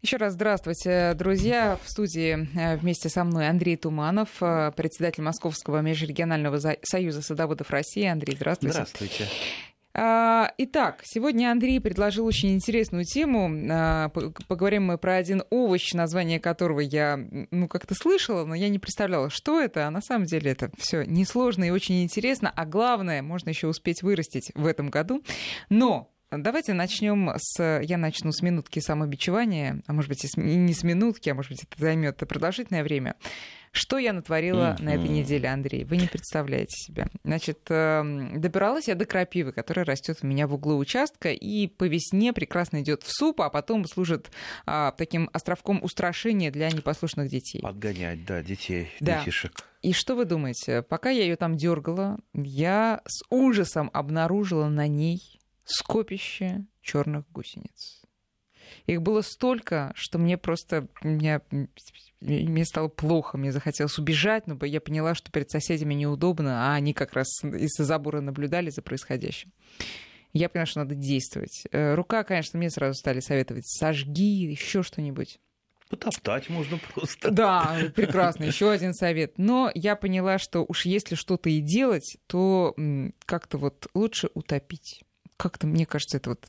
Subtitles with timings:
[0.00, 1.76] Еще раз здравствуйте, друзья.
[1.84, 8.04] В студии э, вместе со мной Андрей Туманов, э, председатель Московского межрегионального союза садоводов России.
[8.04, 8.74] Андрей, здравствуйте.
[8.74, 9.24] Здравствуйте.
[9.94, 13.50] А, итак, сегодня Андрей предложил очень интересную тему.
[13.72, 14.10] А,
[14.46, 17.18] поговорим мы про один овощ, название которого я
[17.50, 19.88] ну, как-то слышала, но я не представляла, что это.
[19.88, 22.52] А на самом деле это все несложно и очень интересно.
[22.54, 25.24] А главное, можно еще успеть вырастить в этом году.
[25.68, 27.80] Но Давайте начнем с...
[27.82, 31.62] Я начну с минутки самобичевания, а может быть, и не с минутки, а может быть,
[31.62, 33.16] это займет продолжительное время.
[33.72, 34.82] Что я натворила mm-hmm.
[34.82, 35.84] на этой неделе, Андрей?
[35.84, 37.08] Вы не представляете себя.
[37.24, 41.84] Значит, эм, добиралась я до крапивы, которая растет у меня в углу участка, и по
[41.84, 44.30] весне прекрасно идет в суп, а потом служит
[44.66, 47.60] а, таким островком устрашения для непослушных детей.
[47.62, 49.20] Подгонять, да, детей, да.
[49.20, 49.52] детишек.
[49.80, 50.82] И что вы думаете?
[50.82, 58.02] Пока я ее там дергала, я с ужасом обнаружила на ней скопище черных гусениц.
[58.86, 61.40] Их было столько, что мне просто меня,
[62.20, 66.92] мне стало плохо, мне захотелось убежать, но я поняла, что перед соседями неудобно, а они
[66.92, 69.52] как раз из-за забора наблюдали за происходящим.
[70.34, 71.64] Я поняла, что надо действовать.
[71.72, 75.40] Э, рука, конечно, мне сразу стали советовать, сожги, еще что-нибудь.
[75.88, 77.30] Потоптать можно просто.
[77.30, 79.38] Да, прекрасно, еще один совет.
[79.38, 82.76] Но я поняла, что уж если что-то и делать, то
[83.24, 85.02] как-то вот лучше утопить
[85.38, 86.44] как-то, мне кажется, это вот...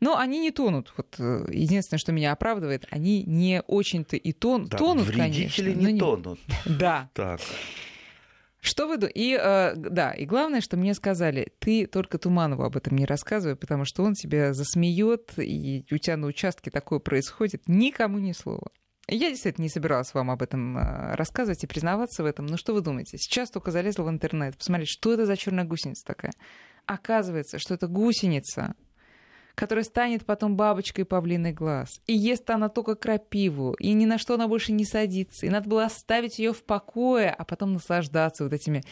[0.00, 0.94] Но они не тонут.
[0.96, 4.66] Вот э, единственное, что меня оправдывает, они не очень-то и тон...
[4.66, 5.62] да, тонут, конечно.
[5.62, 6.40] не тонут.
[6.64, 7.10] Да.
[7.12, 7.40] Так.
[8.60, 12.96] Что вы и э, да, и главное, что мне сказали, ты только Туманову об этом
[12.96, 18.18] не рассказывай, потому что он тебя засмеет, и у тебя на участке такое происходит, никому
[18.18, 18.70] ни слова.
[19.08, 22.46] Я действительно не собиралась вам об этом э, рассказывать и признаваться в этом.
[22.46, 23.18] Но что вы думаете?
[23.18, 26.32] Сейчас только залезла в интернет, посмотреть, что это за черная гусеница такая
[26.86, 28.74] оказывается, что это гусеница,
[29.54, 32.00] которая станет потом бабочкой павлиный глаз.
[32.06, 35.46] И ест она только крапиву, и ни на что она больше не садится.
[35.46, 38.82] И надо было оставить ее в покое, а потом наслаждаться вот этими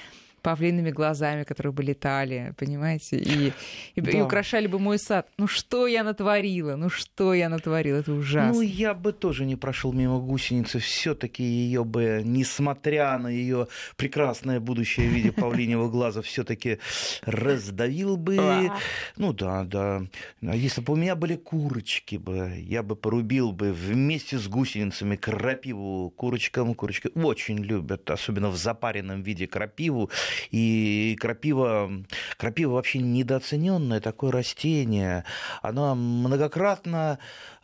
[0.42, 3.52] павлиными глазами, которые бы летали, понимаете, и,
[3.94, 4.10] и, да.
[4.10, 5.28] и украшали бы мой сад.
[5.38, 6.76] Ну что я натворила?
[6.76, 7.98] Ну что я натворила?
[7.98, 8.54] Это ужасно.
[8.54, 10.78] Ну я бы тоже не прошел мимо гусеницы.
[10.78, 16.78] Все-таки ее бы, несмотря на ее прекрасное будущее в виде павлинего глаза, все-таки
[17.22, 18.70] раздавил бы.
[19.16, 20.02] Ну да, да.
[20.42, 25.16] А если бы у меня были курочки бы, я бы порубил бы вместе с гусеницами
[25.16, 26.74] крапиву курочкам.
[26.74, 30.10] Курочки очень любят, особенно в запаренном виде крапиву.
[30.50, 31.90] И крапива,
[32.36, 35.24] крапива вообще недооцененное такое растение.
[35.62, 37.18] Оно многократно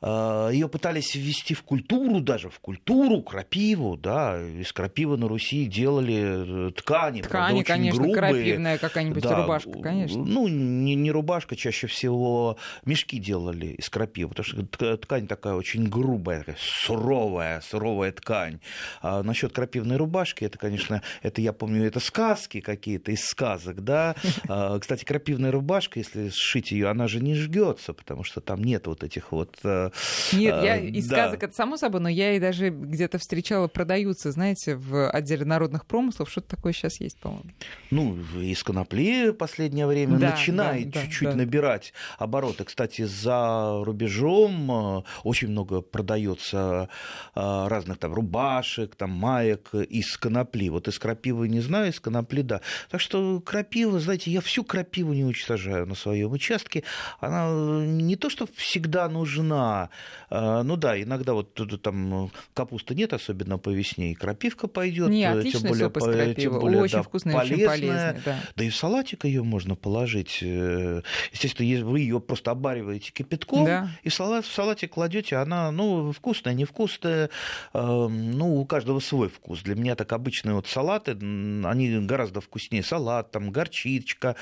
[0.04, 6.68] ее пытались ввести в культуру, даже в культуру, крапиву, да, из крапивы на Руси делали
[6.68, 8.18] э, ткани, ткани, правда, конечно, грубые.
[8.18, 10.24] крапивная какая-нибудь да, рубашка, конечно.
[10.24, 15.88] Ну, не, не рубашка, чаще всего мешки делали из крапивы, потому что ткань такая очень
[15.88, 18.60] грубая, такая суровая, суровая ткань.
[19.00, 24.14] А насчет крапивной рубашки, это, конечно, это я помню, это сказки какие-то из сказок, да.
[24.46, 28.86] А, кстати, крапивная рубашка, если сшить ее, она же не жгется, потому что там нет
[28.86, 29.90] вот этих вот э,
[30.32, 31.16] нет, я из да.
[31.16, 35.86] сказок это само собой, но я и даже где-то встречала, продаются, знаете, в отделе народных
[35.86, 37.50] промыслов, что-то такое сейчас есть, по-моему.
[37.90, 42.64] Ну, из конопли последнее время да, начинает да, чуть-чуть да, набирать обороты.
[42.64, 46.88] Кстати, за рубежом э, очень много продается
[47.34, 50.68] э, разных там рубашек, там маек из конопли.
[50.68, 52.60] Вот из крапивы не знаю, из конопли да.
[52.90, 56.84] Так что крапива, знаете, я всю крапиву не уничтожаю на своем участке.
[57.20, 57.48] Она
[57.84, 59.83] не то, что всегда нужна,
[60.30, 65.08] а, ну да, иногда вот там капусты нет, особенно по весне, и крапивка пойдет.
[65.08, 67.54] Не, э, тем более, суп из тем более очень да, полезная.
[67.54, 68.22] очень полезный.
[68.24, 68.38] Да.
[68.56, 70.38] да и в салатик ее можно положить.
[70.42, 71.02] Э,
[71.32, 73.90] естественно, вы ее просто обариваете кипятком, да.
[74.02, 77.30] и в, салат, в салатик кладете, она, ну, вкусная, невкусная,
[77.72, 79.62] эм, ну, у каждого свой вкус.
[79.62, 82.82] Для меня так обычные вот салаты, они гораздо вкуснее.
[82.82, 84.36] Салат, там, горчичка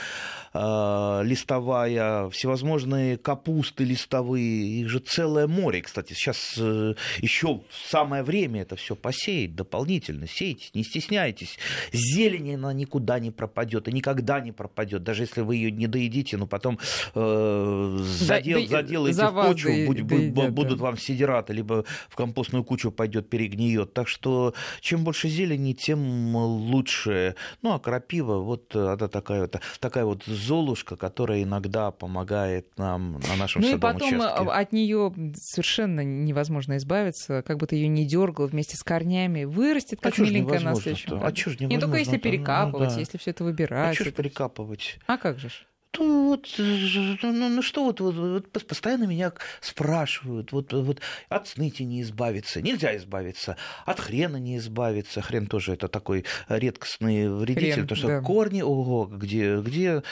[0.52, 5.80] э, листовая, всевозможные капусты листовые, их же целый целое море.
[5.80, 10.26] Кстати, сейчас э, еще самое время это все посеять дополнительно.
[10.26, 11.58] Сейте, не стесняйтесь.
[11.92, 15.02] Зелень она никуда не пропадет и никогда не пропадет.
[15.02, 16.78] Даже если вы ее не доедите, но потом
[17.14, 20.84] э, задел, да, заделаете за в почву, да, будь, да, будут да.
[20.84, 23.94] вам сидираты, либо в компостную кучу пойдет, перегниет.
[23.94, 27.36] Так что чем больше зелени, тем лучше.
[27.62, 33.36] Ну, а крапива, вот она такая вот, такая вот золушка, которая иногда помогает нам на
[33.36, 34.50] нашем ну садовом и потом участке.
[34.50, 40.00] от нее совершенно невозможно избавиться, как бы ты ее не дергал вместе с корнями, вырастет
[40.00, 43.00] как а миленькая на следующем А что ж Не только если перекапывать, ну, да.
[43.00, 43.92] если все это выбирать.
[43.92, 44.98] А что ж перекапывать?
[45.06, 45.50] А как же?
[45.98, 52.02] Вот, ну, ну что вот, вот, вот постоянно меня спрашивают, вот, вот от сныти не
[52.02, 57.98] избавиться, нельзя избавиться, от хрена не избавиться, хрен тоже это такой редкостный вредитель, хрен, потому
[57.98, 58.20] что да.
[58.20, 60.02] корни, ого, где, где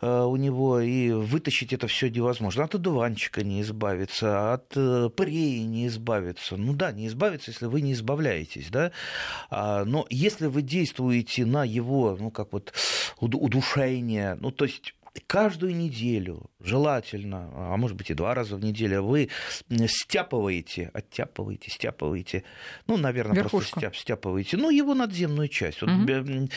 [0.00, 5.64] э, у него, и вытащить это все невозможно, от одуванчика не избавиться, от э, преи
[5.64, 8.92] не избавиться, ну да, не избавиться, если вы не избавляетесь, да,
[9.50, 12.72] а, но если вы действуете на его, ну как вот
[13.20, 14.94] удушение, ну то есть
[15.26, 19.28] каждую неделю, желательно, а может быть и два раза в неделю, вы
[19.86, 22.42] стяпываете, оттяпываете, стяпываете,
[22.86, 23.58] ну, наверное, Верхушку.
[23.58, 25.82] просто стяп, стяпываете, ну, его надземную часть.
[25.82, 26.48] Вот, угу.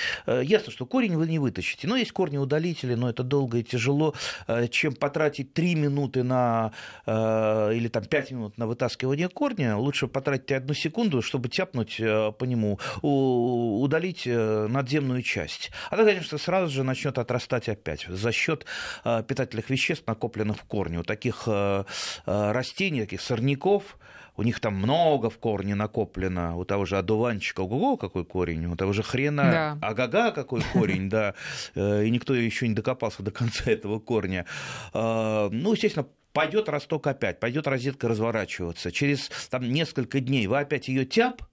[0.42, 4.16] Ясно, что корень вы не вытащите, но есть корни удалители, но это долго и тяжело,
[4.48, 6.72] э, чем потратить 3 минуты на,
[7.06, 12.44] э, или там 5 минут на вытаскивание корня, лучше потратить одну секунду, чтобы тяпнуть по
[12.44, 15.72] нему, удалить надземную часть.
[15.90, 18.66] А то, конечно, сразу же начнет отрастать опять за счет
[19.04, 21.00] питательных веществ веществ, накопленных в корне.
[21.00, 21.84] У таких э,
[22.26, 23.98] э, растений, таких сорняков,
[24.38, 28.76] у них там много в корне накоплено, у того же одуванчика, ого, какой корень, у
[28.76, 29.78] того же хрена, да.
[29.82, 31.34] ага-га, какой корень, да,
[31.76, 34.46] э, и никто еще не докопался до конца этого корня.
[34.94, 38.92] Ну, естественно, пойдет росток опять, пойдет розетка разворачиваться.
[38.92, 41.44] Через там, несколько дней вы опять ее тяп,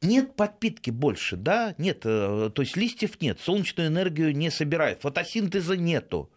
[0.00, 6.30] нет подпитки больше, да, нет, то есть листьев нет, солнечную энергию не собирает, фотосинтеза нету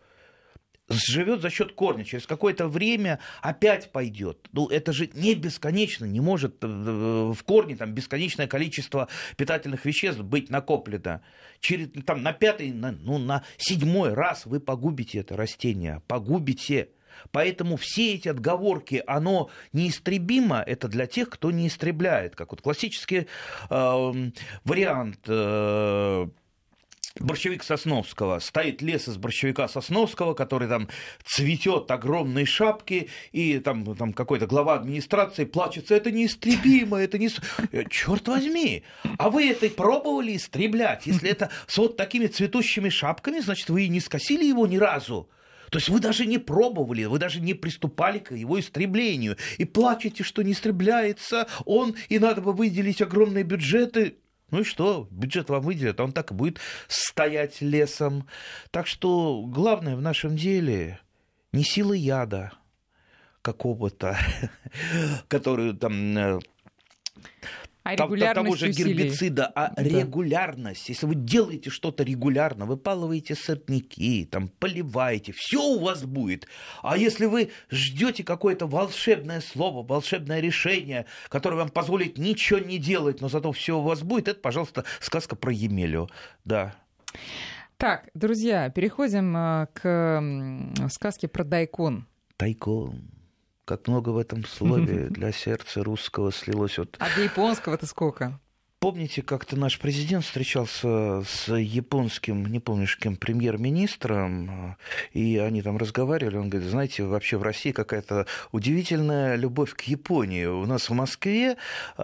[0.90, 4.48] живет за счет корня, через какое-то время опять пойдет.
[4.52, 10.22] Ну, это же не бесконечно, не может э, в корне там бесконечное количество питательных веществ
[10.22, 11.22] быть накоплено.
[11.60, 16.90] Через, там, на пятый, на, ну, на седьмой раз вы погубите это растение, погубите.
[17.32, 22.36] Поэтому все эти отговорки, оно неистребимо, это для тех, кто не истребляет.
[22.36, 23.28] Как вот классический
[23.70, 24.32] э,
[24.66, 26.28] вариант э,
[27.19, 28.39] борщевик Сосновского.
[28.39, 30.89] Стоит лес из борщевика Сосновского, который там
[31.23, 35.95] цветет огромные шапки, и там, там какой-то глава администрации плачется.
[35.95, 37.29] Это неистребимо, это не...
[37.71, 38.83] Э, Черт возьми!
[39.17, 41.06] А вы это пробовали истреблять?
[41.06, 45.29] Если это с вот такими цветущими шапками, значит, вы и не скосили его ни разу.
[45.71, 49.38] То есть вы даже не пробовали, вы даже не приступали к его истреблению.
[49.57, 54.15] И плачете, что не истребляется он, и надо бы выделить огромные бюджеты.
[54.51, 55.07] Ну и что?
[55.09, 58.27] Бюджет вам выделят, он так и будет стоять лесом.
[58.71, 61.00] Так что главное в нашем деле
[61.51, 62.53] не сила яда
[63.42, 64.18] какого-то,
[65.27, 66.42] которую там
[67.86, 69.84] а того же гербицида, а да.
[69.84, 70.90] регулярность.
[70.90, 76.48] Если вы делаете что-то регулярно, вы палываете сорняки, там, поливаете, все у вас будет.
[76.82, 83.22] А если вы ждете какое-то волшебное слово, волшебное решение, которое вам позволит ничего не делать,
[83.22, 86.10] но зато все у вас будет, это, пожалуйста, сказка про Емелю.
[86.44, 86.74] Да.
[87.78, 92.08] Так, друзья, переходим э, к сказке про Дайкон.
[92.40, 93.14] Дайкон
[93.65, 96.77] как много в этом слове для сердца русского слилось.
[96.77, 96.95] Вот...
[97.00, 98.39] А для японского-то сколько?
[98.85, 104.77] Помните, как-то наш президент встречался с японским, не помнишь кем, премьер-министром,
[105.12, 110.45] и они там разговаривали, он говорит, знаете, вообще в России какая-то удивительная любовь к Японии.
[110.45, 111.57] У нас в Москве
[111.97, 112.01] э,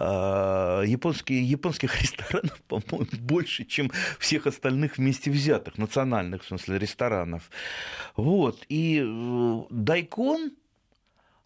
[0.84, 7.48] японские, японских ресторанов, по-моему, больше, чем всех остальных вместе взятых, национальных, в смысле, ресторанов.
[8.16, 10.50] Вот, и э, Дайкон,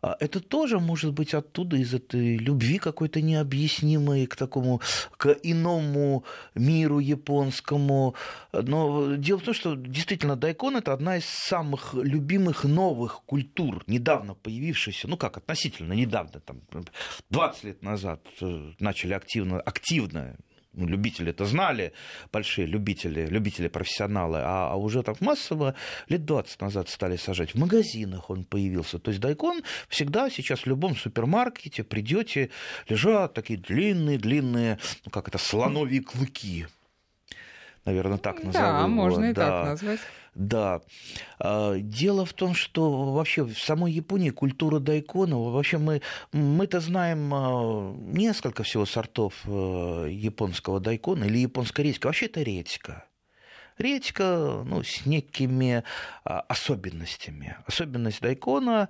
[0.03, 4.81] это тоже может быть оттуда, из этой любви какой-то необъяснимой к такому,
[5.17, 8.15] к иному миру японскому.
[8.53, 14.35] Но дело в том, что действительно дайкон– это одна из самых любимых новых культур, недавно
[14.35, 16.61] появившихся, ну как, относительно недавно, там,
[17.31, 20.37] 20 лет назад э, начали активно, активно
[20.77, 21.93] ну, любители это знали,
[22.33, 25.75] большие любители, любители профессионалы, а, а уже так массово
[26.09, 27.55] лет 20 назад стали сажать.
[27.55, 28.99] В магазинах он появился.
[28.99, 32.51] То есть дайкон всегда сейчас в любом супермаркете придете,
[32.89, 36.67] лежат такие длинные-длинные, ну как это, слоновьи клыки.
[37.87, 38.65] Наверное, так назову.
[38.65, 39.49] Да, можно и да.
[39.49, 40.01] так назвать.
[40.35, 40.83] Да.
[41.39, 46.03] А, дело в том, что вообще в самой Японии культура дайкона, вообще мы,
[46.33, 52.05] мы-то знаем а, несколько всего сортов э, японского дайкона или японской редьки.
[52.05, 53.05] Вообще это редька.
[53.79, 55.85] Редька ну, с некими
[56.25, 57.57] а, особенностями.
[57.67, 58.89] Особенность дайкона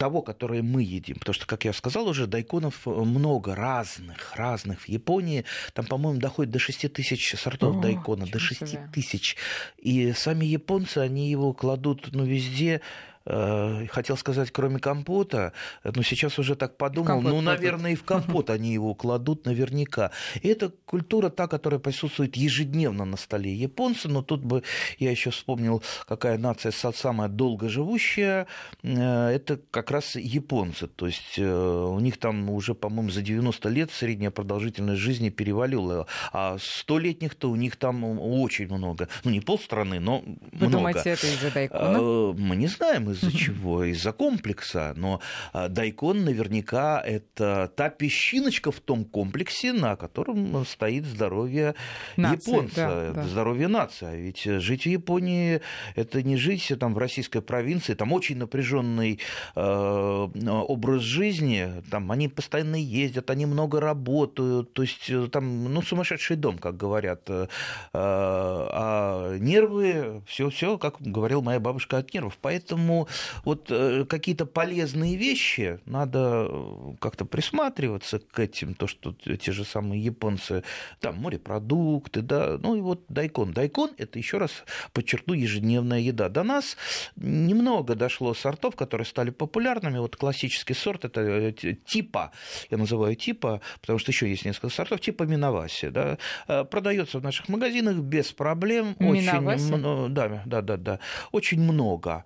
[0.00, 1.16] того, которое мы едим.
[1.16, 4.80] Потому что, как я сказал уже, дайконов много разных, разных.
[4.80, 9.36] В Японии там, по-моему, доходит до 6 тысяч сортов О, дайкона, до 6 тысяч.
[9.76, 15.52] И сами японцы, они его кладут ну, везде, Э, хотел сказать, кроме компота,
[15.84, 20.10] но сейчас уже так подумал, ну, наверное, и в компот они его кладут наверняка.
[20.42, 24.62] И это культура та, которая присутствует ежедневно на столе японца, но тут бы
[24.98, 28.46] я еще вспомнил, какая нация самая долгоживущая,
[28.82, 30.86] э, это как раз японцы.
[30.86, 36.06] То есть э, у них там уже, по-моему, за 90 лет средняя продолжительность жизни перевалила,
[36.32, 39.08] а столетних-то у них там очень много.
[39.24, 40.72] Ну, не полстраны, но Вы много.
[40.72, 42.32] думаете, это из-за дайкона?
[42.32, 45.20] Мы не знаем, из-за чего, из-за комплекса, но
[45.52, 51.74] а, дайкон наверняка это та песчиночка в том комплексе, на котором стоит здоровье
[52.16, 53.22] нации, японца, да, да.
[53.24, 54.06] здоровье нации.
[54.06, 55.60] А ведь жить в Японии
[55.94, 59.20] это не жить там в российской провинции, там очень напряженный
[59.54, 65.82] э, образ жизни, там они постоянно ездят, они много работают, то есть э, там ну
[65.82, 67.46] сумасшедший дом, как говорят, э,
[67.92, 72.99] а нервы, все, все, как говорил моя бабушка от нервов, поэтому
[73.44, 79.64] вот э, какие-то полезные вещи, надо э, как-то присматриваться к этим, то, что те же
[79.64, 80.62] самые японцы,
[81.00, 83.52] там морепродукты, да, ну и вот дайкон.
[83.52, 84.50] Дайкон– это, еще раз
[84.92, 86.28] подчеркну, ежедневная еда.
[86.28, 86.76] До нас
[87.16, 89.98] немного дошло сортов, которые стали популярными.
[89.98, 91.52] Вот классический сорт– это э,
[91.84, 92.32] типа,
[92.70, 96.18] я называю типа, потому что еще есть несколько сортов, типа Миноваси, да,
[96.64, 98.96] продается в наших магазинах без проблем.
[98.98, 99.72] Миноваси?
[99.72, 100.98] Очень, да, да, да, да,
[101.32, 102.24] очень много.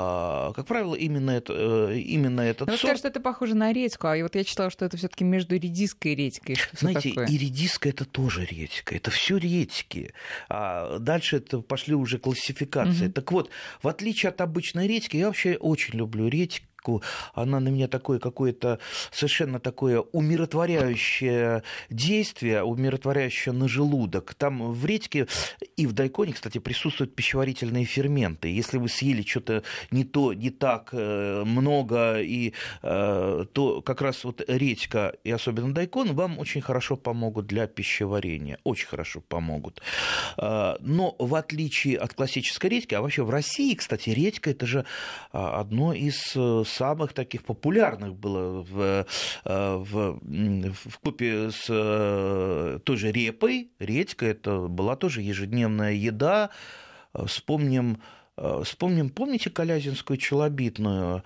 [0.00, 1.52] А, как правило, именно, это,
[1.90, 2.82] э, именно этот Но сорт...
[2.82, 5.54] Вы скажете, это похоже на редьку, а вот я читала, что это все таки между
[5.56, 6.54] редиской и редькой.
[6.54, 10.12] Что Знаете, и редиска это тоже редька, это все редьки.
[10.48, 13.06] А дальше это пошли уже классификации.
[13.06, 13.12] Угу.
[13.12, 13.50] Так вот,
[13.82, 16.64] в отличие от обычной редьки, я вообще очень люблю редьку,
[17.34, 18.78] она на меня такое какое-то
[19.10, 24.34] совершенно такое умиротворяющее действие, умиротворяющее на желудок.
[24.34, 25.26] Там в редьке
[25.76, 28.48] и в дайконе, кстати, присутствуют пищеварительные ферменты.
[28.48, 34.24] Если вы съели что-то не то, не так э, много, и, э, то как раз
[34.24, 38.58] вот редька и особенно дайкон вам очень хорошо помогут для пищеварения.
[38.64, 39.82] Очень хорошо помогут.
[40.36, 44.84] Э, но в отличие от классической редьки, а вообще в России, кстати, редька это же
[45.32, 46.36] одно из
[46.70, 49.06] самых таких популярных было в,
[49.44, 50.20] э, в,
[50.90, 53.72] в купе с э, той же репой.
[53.78, 56.50] Редька это была тоже ежедневная еда.
[57.26, 58.00] Вспомним,
[58.36, 61.22] э, вспомним помните Калязинскую челобитную?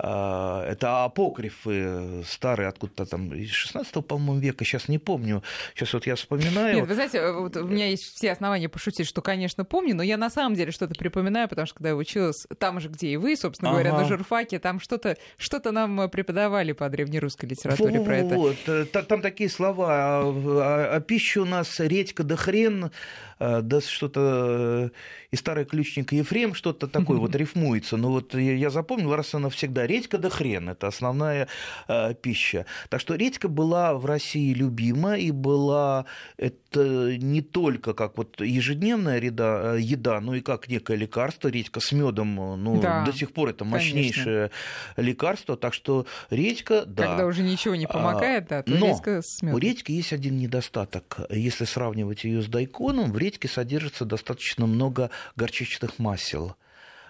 [0.00, 5.42] А, это апокрифы старые, откуда-то там из 16 по-моему, века, сейчас не помню.
[5.74, 6.76] Сейчас вот я вспоминаю.
[6.76, 10.16] Нет, вы знаете, вот у меня есть все основания пошутить, что, конечно, помню, но я
[10.16, 13.36] на самом деле что-то припоминаю, потому что когда я училась там же, где и вы,
[13.36, 13.80] собственно ага.
[13.80, 18.34] говоря, на журфаке, там что-то что нам преподавали по древнерусской литературе вот, про это.
[18.36, 22.92] Вот, э, там такие слова, а, а, а пища у нас редька да хрен,
[23.40, 24.90] Э, да что-то э,
[25.30, 27.96] и старый ключник Ефрем, что-то такое вот рифмуется.
[27.96, 31.48] Но вот я запомнил раз и навсегда, редька да хрен, это основная
[31.88, 32.66] э, пища.
[32.88, 36.04] Так что редька была в России любима и была
[36.36, 41.48] это не только как вот ежедневная еда, еда но и как некое лекарство.
[41.48, 45.02] Редька с медом, ну, да, до сих пор это мощнейшее конечно.
[45.02, 45.56] лекарство.
[45.56, 47.06] Так что редька, да.
[47.06, 49.56] Когда уже ничего не помогает, да, то но редька с медом.
[49.56, 51.20] у редьки есть один недостаток.
[51.30, 56.56] Если сравнивать ее с дайконом, в редьке содержится достаточно много горчичных масел.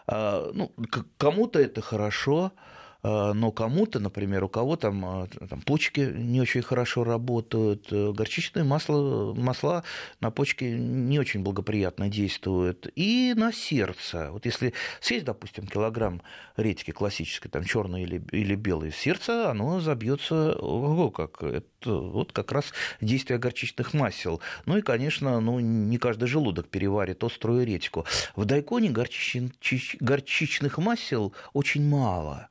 [0.08, 0.72] А, ну,
[1.18, 2.52] кому-то это хорошо,
[3.02, 8.64] но кому-то, например, у кого там, а, там почки не очень хорошо работают, э, горчичные
[8.64, 9.84] масла, масла
[10.20, 14.30] на почки не очень благоприятно действуют, и на сердце.
[14.32, 16.22] Вот если съесть, допустим, килограмм
[16.56, 22.50] редьки классической, там черной или, или белой, сердце, оно забьется, ого, как это вот как
[22.50, 24.40] раз действие горчичных масел.
[24.66, 28.06] Ну и, конечно, ну, не каждый желудок переварит острую редьку.
[28.34, 29.96] В дайконе горчич...
[30.00, 32.48] горчичных масел очень мало.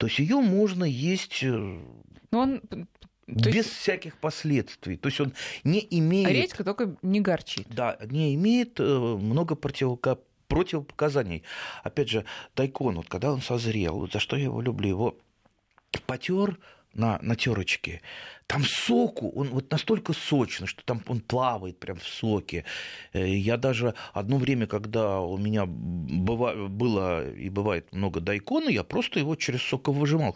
[0.00, 1.78] То есть ее можно есть э,
[2.30, 2.62] Но он
[3.26, 3.68] без есть...
[3.68, 4.96] всяких последствий.
[4.96, 6.26] То есть он не имеет...
[6.26, 7.66] А редька только не горчит.
[7.68, 11.42] Да, не имеет э, много противопоказаний.
[11.82, 15.18] Опять же, тайкон, вот когда он созрел, вот за что я его люблю, его
[16.06, 16.58] потер
[16.94, 18.00] на, на терочке,
[18.50, 22.64] там соку, он вот настолько сочный, что там он плавает прям в соке.
[23.12, 28.82] Э, я даже одно время, когда у меня быва, было и бывает много дайкона, я
[28.82, 30.34] просто его через соковыжимал.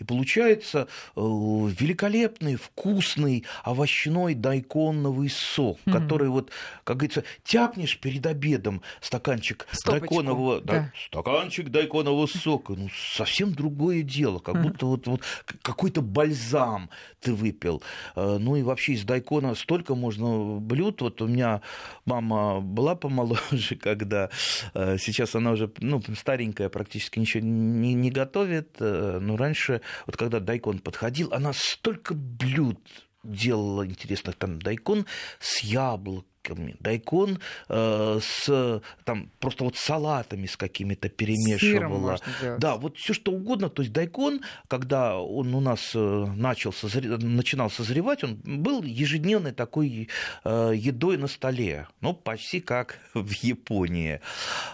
[0.00, 5.92] И получается э, великолепный, вкусный овощной дайконовый сок, mm-hmm.
[5.92, 6.50] который вот,
[6.82, 10.72] как говорится, тяпнешь перед обедом стаканчик Стопочку, дайконового, да.
[10.72, 12.72] Да, стаканчик дайконового сока.
[12.72, 15.20] Ну, совсем другое дело, как будто вот, вот
[15.62, 17.82] какой-то бальзам ты выпил.
[18.14, 21.02] Ну и вообще из дайкона столько можно блюд.
[21.02, 21.62] Вот у меня
[22.04, 24.30] мама была помоложе, когда
[24.74, 28.76] сейчас она уже ну, старенькая, практически ничего не, не готовит.
[28.80, 32.78] Но раньше, вот когда дайкон подходил, она столько блюд
[33.26, 34.36] делала интересных.
[34.36, 35.06] Там дайкон
[35.40, 42.18] с яблоками, дайкон э, с там просто вот салатами с какими-то перемешивала.
[42.58, 43.68] Да, вот все что угодно.
[43.68, 47.16] То есть дайкон, когда он у нас э, начал созре...
[47.16, 50.08] начинал созревать, он был ежедневной такой
[50.44, 51.88] э, едой на столе.
[52.00, 54.20] Ну, почти как в Японии.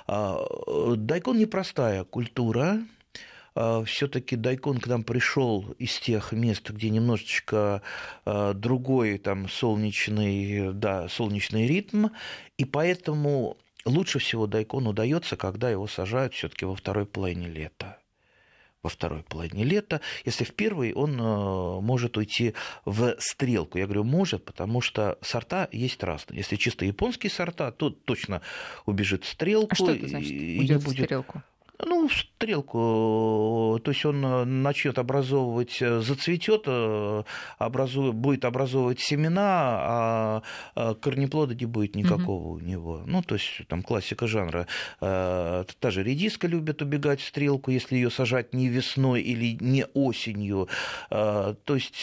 [0.06, 2.80] Э, дайкон непростая культура.
[3.54, 7.82] А, все-таки Дайкон к нам пришел из тех мест, где немножечко
[8.24, 12.06] а, другой там солнечный, да, солнечный ритм,
[12.56, 17.98] и поэтому лучше всего Дайкон удается, когда его сажают все-таки во второй половине лета
[18.82, 20.00] во второй половине лета.
[20.24, 22.54] Если в первый, он а, может уйти
[22.84, 23.78] в стрелку.
[23.78, 26.38] Я говорю, может, потому что сорта есть разные.
[26.38, 28.42] Если чисто японские сорта, то точно
[28.84, 29.68] убежит в стрелку.
[29.70, 30.32] А что это значит?
[30.32, 31.42] Уйдет в стрелку?
[31.84, 37.22] Ну, стрелку, то есть он э, начнет образовывать, э, зацветет, э,
[37.58, 40.42] образует, будет образовывать семена, а
[41.00, 42.56] корнеплода не будет никакого угу.
[42.56, 43.02] у него.
[43.06, 44.66] Ну, то есть там классика жанра.
[45.00, 50.68] Та же редиска любит убегать в стрелку, если ее сажать не весной или не осенью.
[51.10, 52.00] То есть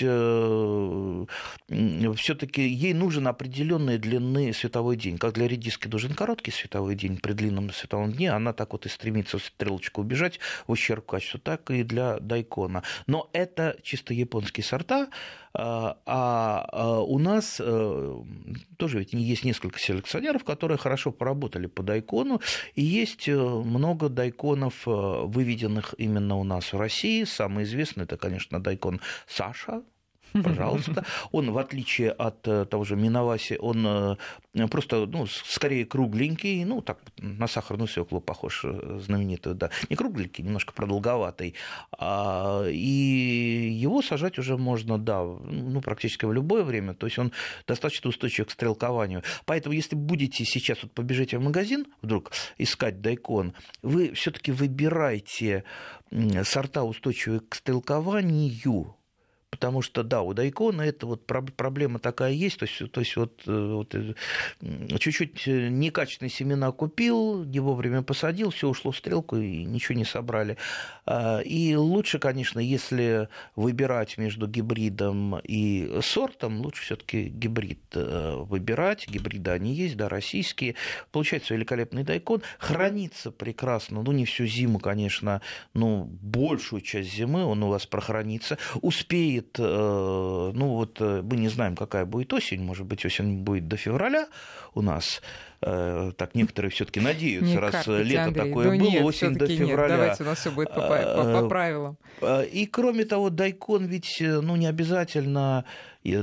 [2.20, 5.18] все-таки ей нужен определенной длины световой день.
[5.18, 8.90] Как для редиски нужен короткий световой день, при длинном световом дне она так вот и
[8.90, 12.84] стремится в стрелочку убежать в ущерб качеству, так и для дайкона.
[13.08, 15.10] Но это чисто японские сорта,
[15.54, 18.24] а, а, а у нас э,
[18.78, 22.42] тоже ведь есть несколько селекционеров, которые хорошо поработали по дайкону,
[22.76, 27.24] и есть э, много дайконов, э, выведенных именно у нас в России.
[27.24, 29.84] Самый известный это, конечно, дайкон Саша,
[30.34, 31.06] пожалуйста.
[31.32, 33.86] Он, в отличие от э, того же Миноваси, он
[34.54, 39.70] э, просто, ну, скорее кругленький, ну, так, на сахарную свеклу похож, э, знаменитую, да.
[39.90, 41.56] Не кругленький, немножко продолговатый.
[41.92, 46.94] А, и его сажать уже можно, да, ну, практически в любое время.
[46.94, 47.32] То есть он
[47.68, 49.24] достаточно устойчив к стрелкованию.
[49.46, 55.64] Поэтому, если будете сейчас вот побежите в магазин вдруг искать дайкон, вы все-таки выбирайте
[56.44, 58.96] сорта устойчивые к стрелкованию,
[59.50, 63.42] Потому что, да, у Дайкона это вот проблема такая есть, то есть, то есть вот,
[63.48, 64.14] э, вот э,
[65.00, 70.06] чуть-чуть э, некачественные семена купил, не вовремя посадил, все ушло в стрелку и ничего не
[70.06, 70.58] собрали.
[71.06, 79.08] А, и лучше, конечно, если выбирать между гибридом и сортом, лучше все-таки гибрид выбирать.
[79.08, 80.76] Гибриды они есть, да, российские.
[81.12, 82.44] Получается великолепный дайкон.
[82.60, 85.42] Хранится прекрасно, ну, не всю зиму, конечно,
[85.74, 88.60] но большую часть зимы он у вас прохранится.
[88.82, 93.44] Успеет будет, э, ну вот э, мы не знаем, какая будет осень, может быть, осень
[93.44, 94.28] будет до февраля
[94.74, 95.22] у нас.
[95.62, 98.50] Э, так некоторые все-таки надеются, не раз лето Андрей.
[98.50, 99.88] такое ну, было, нет, осень до февраля.
[99.88, 101.98] Нет, давайте у нас все будет по, по, по правилам.
[102.52, 105.66] И кроме того, дайкон ведь ну, не обязательно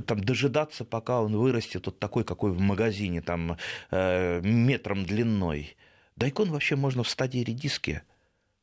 [0.07, 3.57] там дожидаться, пока он вырастет вот такой, какой в магазине, там
[3.91, 5.77] метром длиной.
[6.17, 8.03] Дайкон вообще можно в стадии редиски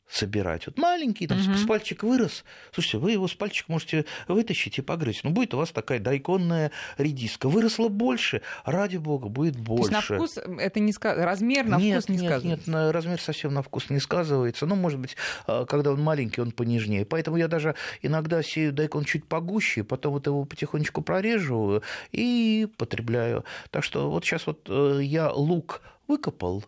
[0.08, 0.68] собирать.
[0.68, 1.56] Вот маленький, там, угу.
[1.56, 2.44] с пальчик вырос.
[2.72, 5.24] Слушайте, вы его с пальчика можете вытащить и погрызть.
[5.24, 7.50] Ну, будет у вас такая дайконная редиска.
[7.50, 9.89] Выросла больше, ради бога, будет больше.
[9.89, 11.18] То есть на вкус это не сказ...
[11.18, 12.70] размер на нет, вкус не нет, сказывается?
[12.70, 14.66] Нет, размер совсем на вкус не сказывается.
[14.66, 15.16] Ну, может быть,
[15.48, 17.06] а, когда он маленький, он понежнее.
[17.06, 23.46] Поэтому я даже иногда сею дайкон чуть погуще, потом вот его потихонечку прорежу и потребляю.
[23.72, 26.63] Так что вот сейчас вот э, я лук выкопал,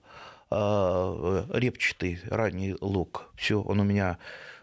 [0.51, 3.29] репчатый ранний лук.
[3.35, 4.17] Все, он у меня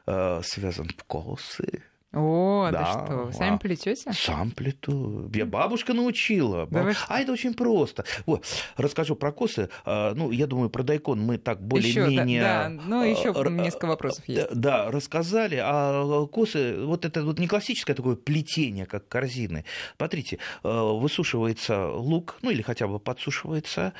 [0.07, 1.83] э, связан в косы.
[2.13, 4.13] О, да, да что, сами плетете?
[4.13, 5.31] Сам плету.
[5.33, 6.67] Я бабушка научила.
[6.71, 6.95] Да Баб...
[7.09, 8.05] А это очень просто.
[8.27, 8.45] Вот,
[8.77, 9.71] расскажу про косы.
[9.85, 12.43] А, ну, я думаю, про дайкон мы так более-менее...
[12.43, 14.55] Да, да, ну, еще несколько вопросов есть.
[14.55, 15.59] Да, рассказали.
[15.63, 19.65] А косы, вот это вот не классическое такое плетение, как корзины.
[19.97, 23.95] Смотрите, высушивается лук, ну, или хотя бы подсушивается,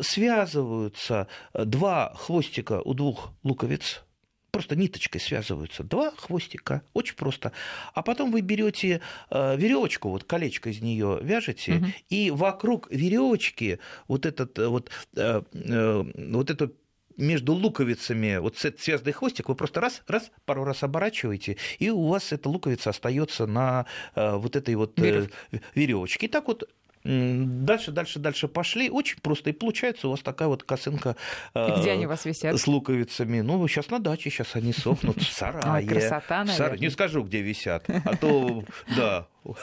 [0.00, 4.02] связываются два хвостика у двух луковиц,
[4.50, 5.82] просто ниточкой связываются.
[5.84, 7.52] Два хвостика, очень просто.
[7.94, 11.86] А потом вы берете э, веревочку, вот колечко из нее вяжете, угу.
[12.08, 16.74] и вокруг веревочки вот этот э, вот, э, вот эту
[17.16, 22.32] между луковицами вот связанный хвостик, вы просто раз, раз, пару раз оборачиваете, и у вас
[22.32, 23.84] эта луковица остается на
[24.14, 26.26] вот этой вот веревочке.
[26.26, 26.66] И так вот
[27.04, 28.90] Дальше, дальше, дальше пошли.
[28.90, 29.50] Очень просто.
[29.50, 31.16] И получается у вас такая вот косынка
[31.54, 32.58] где они у вас висят?
[32.58, 33.40] с луковицами.
[33.40, 35.84] Ну, сейчас на даче, сейчас они сохнут в сарае.
[35.84, 36.78] Ой, красота, наверное.
[36.78, 37.84] Не скажу, где висят.
[37.88, 38.64] А то,
[38.96, 39.26] да.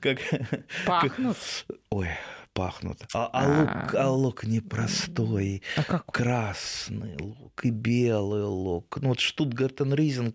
[0.00, 0.18] Как...
[0.86, 1.36] Пахнут.
[1.90, 2.08] Ой,
[2.54, 3.02] пахнут.
[3.12, 5.62] А, а, лук, а лук непростой.
[5.76, 6.06] А как?
[6.06, 8.98] Красный лук и белый лук.
[9.02, 10.32] Ну вот Штутгартен Ризен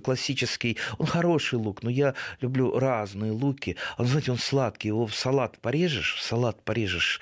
[0.00, 3.76] классический, он хороший лук, но я люблю разные луки.
[3.98, 7.20] Он, знаете, он сладкий, его в салат порежешь, в салат порежешь.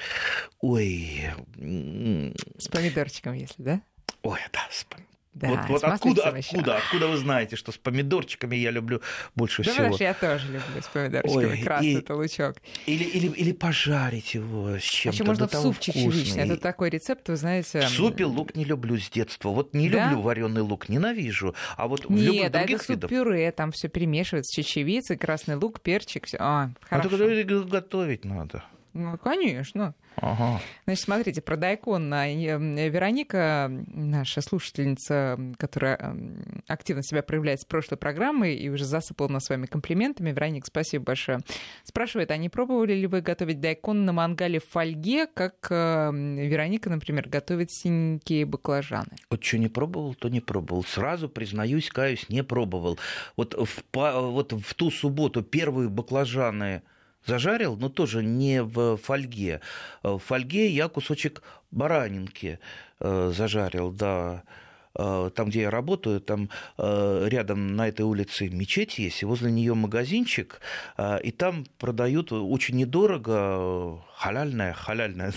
[0.60, 1.30] Ой.
[1.56, 3.80] С помидорчиком, если, да?
[4.22, 8.54] Ой, да, с помидорчиком да, вот вот откуда, откуда, откуда вы знаете, что с помидорчиками
[8.54, 9.00] я люблю
[9.34, 9.96] больше да, всего?
[9.96, 12.56] Да, я тоже люблю с помидорчиками, Ой, красный и, лучок.
[12.86, 15.16] Или, или, или пожарить его с чем-то.
[15.16, 16.44] Еще можно в суп чечевичный.
[16.44, 17.80] Это такой рецепт, вы знаете.
[17.80, 19.48] В супе лук не люблю с детства.
[19.48, 20.10] Вот не да?
[20.10, 21.54] люблю вареный лук, ненавижу.
[21.76, 25.56] А вот в Нет, любых да, других это суп пюре, там все перемешивается, чечевица, красный
[25.56, 26.26] лук, перчик.
[26.26, 26.36] Все.
[26.38, 27.08] А, хорошо.
[27.08, 28.62] А только готовить надо.
[28.94, 29.94] Ну, конечно.
[30.16, 30.60] Ага.
[30.84, 32.08] Значит, смотрите, про дайкон.
[32.12, 36.16] Вероника, наша слушательница, которая
[36.68, 40.30] активно себя проявляет с прошлой программы и уже засыпала нас с вами комплиментами.
[40.30, 41.40] Вероника, спасибо большое.
[41.82, 47.28] Спрашивает, а не пробовали ли вы готовить дайкон на мангале в фольге, как Вероника, например,
[47.28, 49.16] готовит синенькие баклажаны?
[49.28, 50.84] Вот что не пробовал, то не пробовал.
[50.84, 52.98] Сразу, признаюсь, каюсь, не пробовал.
[53.36, 56.82] Вот в, вот в ту субботу первые баклажаны
[57.26, 59.60] зажарил, но тоже не в фольге.
[60.02, 62.58] В фольге я кусочек баранинки
[63.00, 64.44] э, зажарил, да.
[64.96, 69.50] Э, там, где я работаю, там э, рядом на этой улице мечеть есть, и возле
[69.50, 70.60] нее магазинчик,
[71.22, 75.32] и там продают очень недорого халяльное, халяльное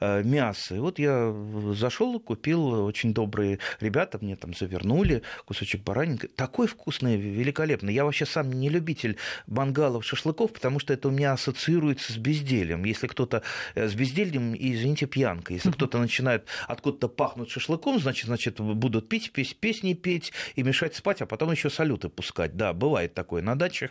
[0.00, 0.74] да, мясо.
[0.74, 1.34] И вот я
[1.74, 6.28] зашел, купил, очень добрые ребята мне там завернули кусочек баранинка.
[6.28, 7.92] Такой вкусный, великолепный.
[7.92, 12.84] Я вообще сам не любитель мангалов, шашлыков, потому что это у меня ассоциируется с бездельем.
[12.84, 13.42] Если кто-то
[13.74, 15.52] с бездельем, извините, пьянка.
[15.52, 20.62] Если кто-то начинает откуда-то пахнуть шашлыком, значит, значит, буду будут пить, петь, песни петь и
[20.62, 22.56] мешать спать, а потом еще салюты пускать.
[22.56, 23.90] Да, бывает такое на дачах.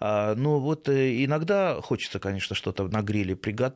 [0.00, 3.69] А, но вот э, иногда хочется, конечно, что-то на гриле приготовить.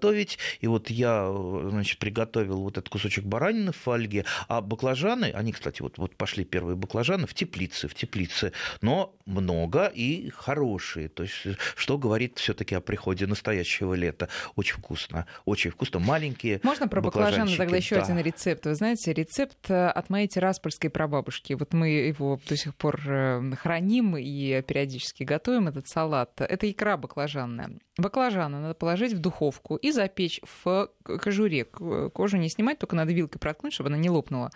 [0.61, 1.33] И вот я,
[1.71, 6.45] значит, приготовил вот этот кусочек баранины в фольге, а баклажаны, они, кстати, вот, вот пошли
[6.45, 11.09] первые баклажаны в теплице, в теплице, но много и хорошие.
[11.09, 14.29] То есть, что говорит все-таки о приходе настоящего лета.
[14.57, 15.99] Очень вкусно, очень вкусно.
[16.01, 18.03] Маленькие Можно про баклажаны тогда еще да.
[18.03, 18.67] один рецепт?
[18.67, 21.55] Вы знаете, рецепт э, от моей террас польской прабабушки.
[21.55, 26.41] Вот мы его до сих пор э, храним и периодически готовим этот салат.
[26.41, 27.71] Это икра баклажанная.
[27.97, 31.67] Баклажаны надо положить в духовку и запечь в кожуре.
[31.67, 34.51] Кожу не снимать, только надо вилкой проткнуть, чтобы она не лопнула.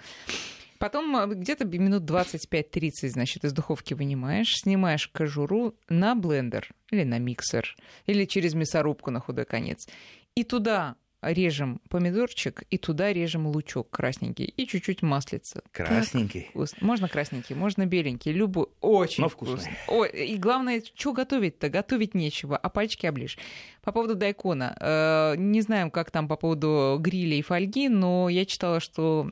[0.79, 7.19] Потом э, где-то минут 25-30, значит, из духовки вынимаешь, снимаешь кожуру на блендер или на
[7.19, 9.87] миксер, или через мясорубку на худой конец.
[10.35, 15.63] И туда режем помидорчик и туда режем лучок красненький и чуть-чуть маслица.
[15.73, 16.51] Красненький?
[16.81, 18.67] Можно красненький, можно беленький, любой.
[18.81, 19.73] Очень Но вкусный.
[19.89, 21.69] Ой, и главное, что готовить-то?
[21.69, 23.39] Готовить нечего, а пальчики оближь.
[23.83, 24.77] По поводу дайкона.
[24.81, 29.31] Э, не знаем, как там по поводу гриля и фольги, но я читала, что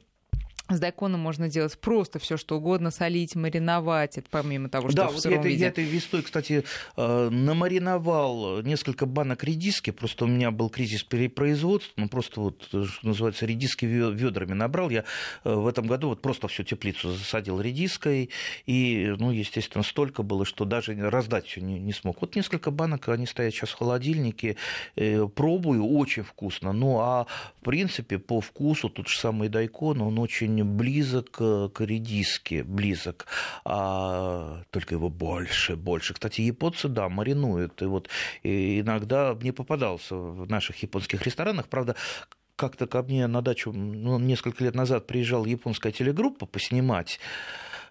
[0.69, 5.09] с дайконом можно делать просто все, что угодно, солить, мариновать, это помимо того, что да,
[5.09, 5.63] в вот я, виде.
[5.63, 6.65] я этой весной, кстати,
[6.97, 12.87] э, намариновал несколько банок редиски, просто у меня был кризис перепроизводства, ну просто вот, что
[13.03, 14.91] называется, редиски ведрами набрал.
[14.91, 15.05] Я
[15.45, 18.31] э, в этом году вот просто всю теплицу засадил редиской,
[18.67, 22.21] и, ну, естественно, столько было, что даже раздать все не, не смог.
[22.21, 24.57] Вот несколько банок, они стоят сейчас в холодильнике,
[24.97, 26.73] э, пробую, очень вкусно.
[26.73, 27.27] Ну, а
[27.61, 33.27] в принципе, по вкусу, тут же самый дайкон, он очень очень близок к редиске, близок,
[33.65, 36.15] а только его больше, больше.
[36.15, 37.83] Кстати, японцы, да, маринуют.
[37.83, 38.09] И вот
[38.43, 41.97] и иногда мне попадался в наших японских ресторанах, правда,
[42.57, 47.21] как-то ко мне на дачу ну, несколько лет назад приезжала японская телегруппа поснимать.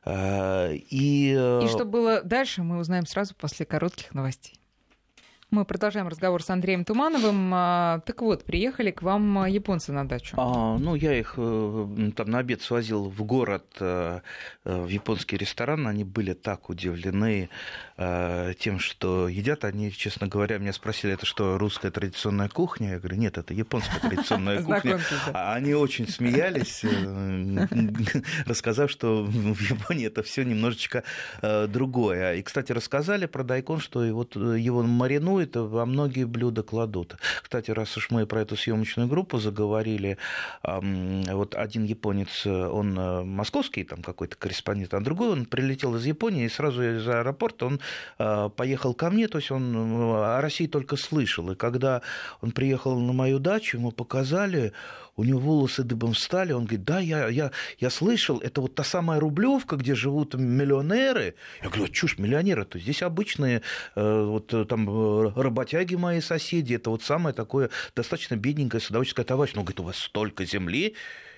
[0.05, 1.35] Э, и...
[1.37, 4.59] Э, и что было дальше, мы узнаем сразу после коротких новостей.
[5.51, 7.51] Мы продолжаем разговор с Андреем Тумановым.
[7.53, 10.35] А, так вот, приехали к вам а, японцы на дачу.
[10.39, 14.21] А, ну, я их э, там на обед свозил в город, э,
[14.65, 15.87] э, в японский ресторан.
[15.87, 17.49] Они были так удивлены
[17.97, 19.63] тем, что едят.
[19.63, 22.93] Они, честно говоря, меня спросили, это что, русская традиционная кухня?
[22.93, 24.99] Я говорю, нет, это японская традиционная кухня.
[25.33, 26.83] А они очень смеялись,
[28.45, 31.03] рассказав, что в Японии это все немножечко
[31.41, 32.35] другое.
[32.35, 37.17] И, кстати, рассказали про дайкон, что вот его маринуют ну, это во многие блюда кладут.
[37.41, 40.17] Кстати, раз уж мы про эту съемочную группу заговорили,
[40.63, 46.45] вот один японец, он э, московский, там какой-то корреспондент, а другой, он прилетел из Японии,
[46.45, 47.79] и сразу из аэропорта он э,
[48.17, 51.51] поехал ко мне, то есть он о России только слышал.
[51.51, 52.01] И когда
[52.41, 54.73] он приехал на мою дачу, ему показали,
[55.17, 58.83] у него волосы дыбом встали, он говорит, да, я, я, я слышал, это вот та
[58.83, 61.35] самая Рублевка, где живут миллионеры.
[61.63, 63.61] Я говорю, чушь, миллионеры, то здесь обычные
[63.95, 69.61] э, вот там работяги мои соседи, это вот самое такое достаточно бедненькое садоводческое товарищество.
[69.61, 70.95] Он говорит, у вас столько земли,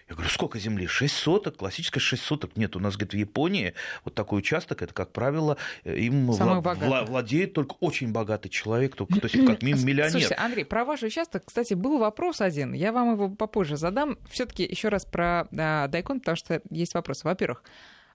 [0.10, 0.88] я говорю, сколько земли?
[0.88, 2.56] Шесть соток, классическая шесть соток.
[2.56, 3.74] Нет, у нас, говорит, в Японии
[4.06, 9.20] вот такой участок, это, как правило, им вла- вла- владеет только очень богатый человек, только,
[9.20, 10.12] то есть как миллионер.
[10.12, 14.18] Слушайте, Андрей, про ваш участок, кстати, был вопрос один, я вам его попозже задам.
[14.30, 17.26] все таки еще раз про а, Дайкон, потому что есть вопрос.
[17.26, 17.64] Во-первых,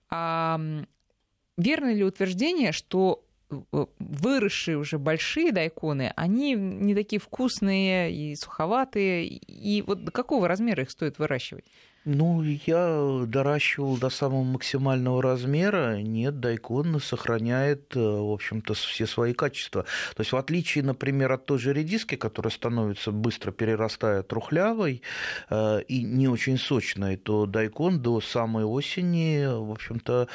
[0.09, 0.59] а,
[1.59, 3.32] верно ли утверждение, что Э,
[3.99, 9.27] выросшие уже большие дайконы, они не такие вкусные и суховатые.
[9.27, 11.65] И вот до какого размера их стоит выращивать?
[12.05, 16.01] Ну, я доращивал до самого максимального размера.
[16.01, 19.85] Нет, дайкон сохраняет, э, в общем-то, все свои качества.
[20.17, 25.03] То есть, в отличие, например, от той же редиски, которая становится быстро перерастая трухлявой
[25.49, 30.27] э, и не очень сочной, то дайкон до самой осени, в общем-то,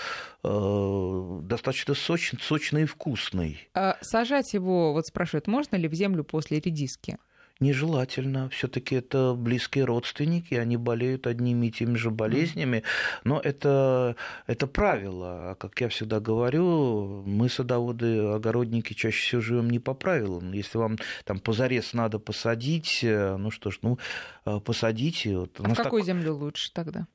[0.43, 3.67] э, достаточно сочный, сочный и вкусный.
[3.73, 7.17] А сажать его, вот спрашивают, можно ли в землю после редиски?
[7.59, 8.49] Нежелательно.
[8.49, 12.83] Все-таки это близкие родственники, они болеют одними и теми же болезнями.
[13.23, 14.15] Но это,
[14.45, 15.51] это правило.
[15.51, 20.51] А как я всегда говорю, мы, садоводы, огородники, чаще всего живем не по правилам.
[20.51, 23.97] Если вам там позарез надо посадить, э, ну что ж, ну
[24.45, 25.37] э, посадите.
[25.37, 26.07] Вот, а в какую так...
[26.07, 27.07] землю лучше тогда?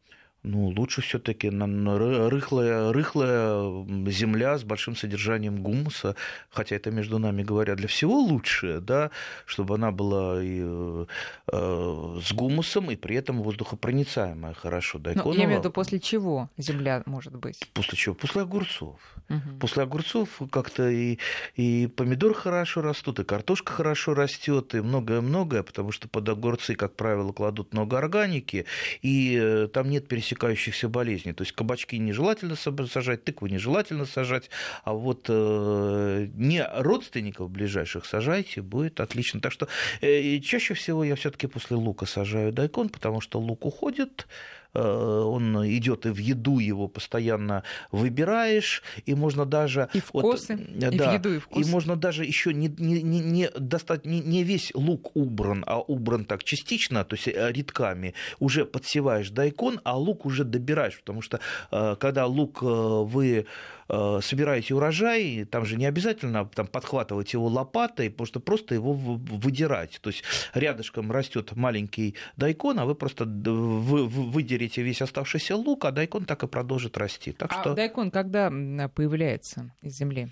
[0.45, 6.17] Ну, лучше все-таки рыхлая, рыхлая земля с большим содержанием гумуса,
[6.51, 9.13] хотя это между нами говоря для всего лучше, да,
[9.47, 14.99] чтобы она была и, э, с гумусом и при этом воздухопроницаемая хорошо.
[14.99, 15.33] Дайконова...
[15.33, 17.61] Ну, я имею в виду, после чего земля может быть?
[17.73, 18.17] После чего?
[18.17, 18.99] После огурцов.
[19.29, 19.59] Угу.
[19.61, 21.19] После огурцов как-то и,
[21.55, 26.97] и помидор хорошо растут, и картошка хорошо растет, и многое-многое, потому что под огурцы, как
[26.97, 28.67] правило, кладут много органики,
[29.03, 31.33] и э, там нет пересечения пересекающихся болезней.
[31.33, 34.51] То есть кабачки нежелательно сажать, тыкву нежелательно сажать,
[34.85, 39.41] а вот э, не родственников ближайших сажайте, будет отлично.
[39.41, 39.69] Так что
[40.01, 44.27] э, чаще всего я все-таки после лука сажаю дайкон, потому что лук уходит,
[44.75, 49.89] он идет и в еду его постоянно выбираешь, и можно даже...
[49.93, 51.69] И вкусы, вот, и да, в еду, и вкусы.
[51.69, 55.81] И можно даже еще не, не, не, не, достать, не, не весь лук убран, а
[55.81, 61.23] убран так частично, то есть э, редками, уже подсеваешь дайкон, а лук уже добираешь, потому
[61.23, 63.45] что э, когда лук вы Э,
[63.93, 69.99] собираете урожай, там же не обязательно там, подхватывать его лопатой, что просто его выдирать.
[70.01, 70.25] То есть
[70.55, 76.43] рядышком растет маленький дайкон, а вы просто вы выдерете весь оставшийся лук, а дайкон так
[76.43, 77.33] и продолжит расти.
[77.33, 77.75] Так а что...
[77.75, 78.51] дайкон когда
[78.95, 80.29] появляется из земли?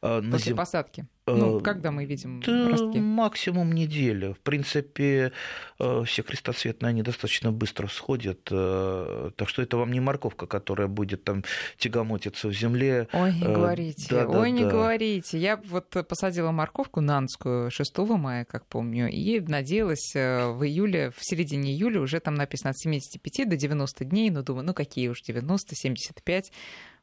[0.00, 0.56] Э, После зим...
[0.56, 1.06] посадки.
[1.26, 2.98] Ну, э, когда мы видим да, ростки?
[2.98, 4.34] Максимум неделя.
[4.34, 5.32] В принципе,
[5.78, 8.42] э, все крестоцветные, они достаточно быстро всходят.
[8.44, 11.44] Так что это вам не морковка, которая будет там
[11.78, 13.08] тягомотиться в земле.
[13.12, 14.06] Ой, не говорите.
[14.10, 14.70] Да, Ой, да, не да.
[14.70, 15.38] говорите.
[15.38, 21.72] Я вот посадила морковку нанскую 6 мая, как помню, и надеялась в июле, в середине
[21.72, 24.30] июля уже там написано от 75 до 90 дней.
[24.30, 26.52] Но думаю, ну какие уж 90, 75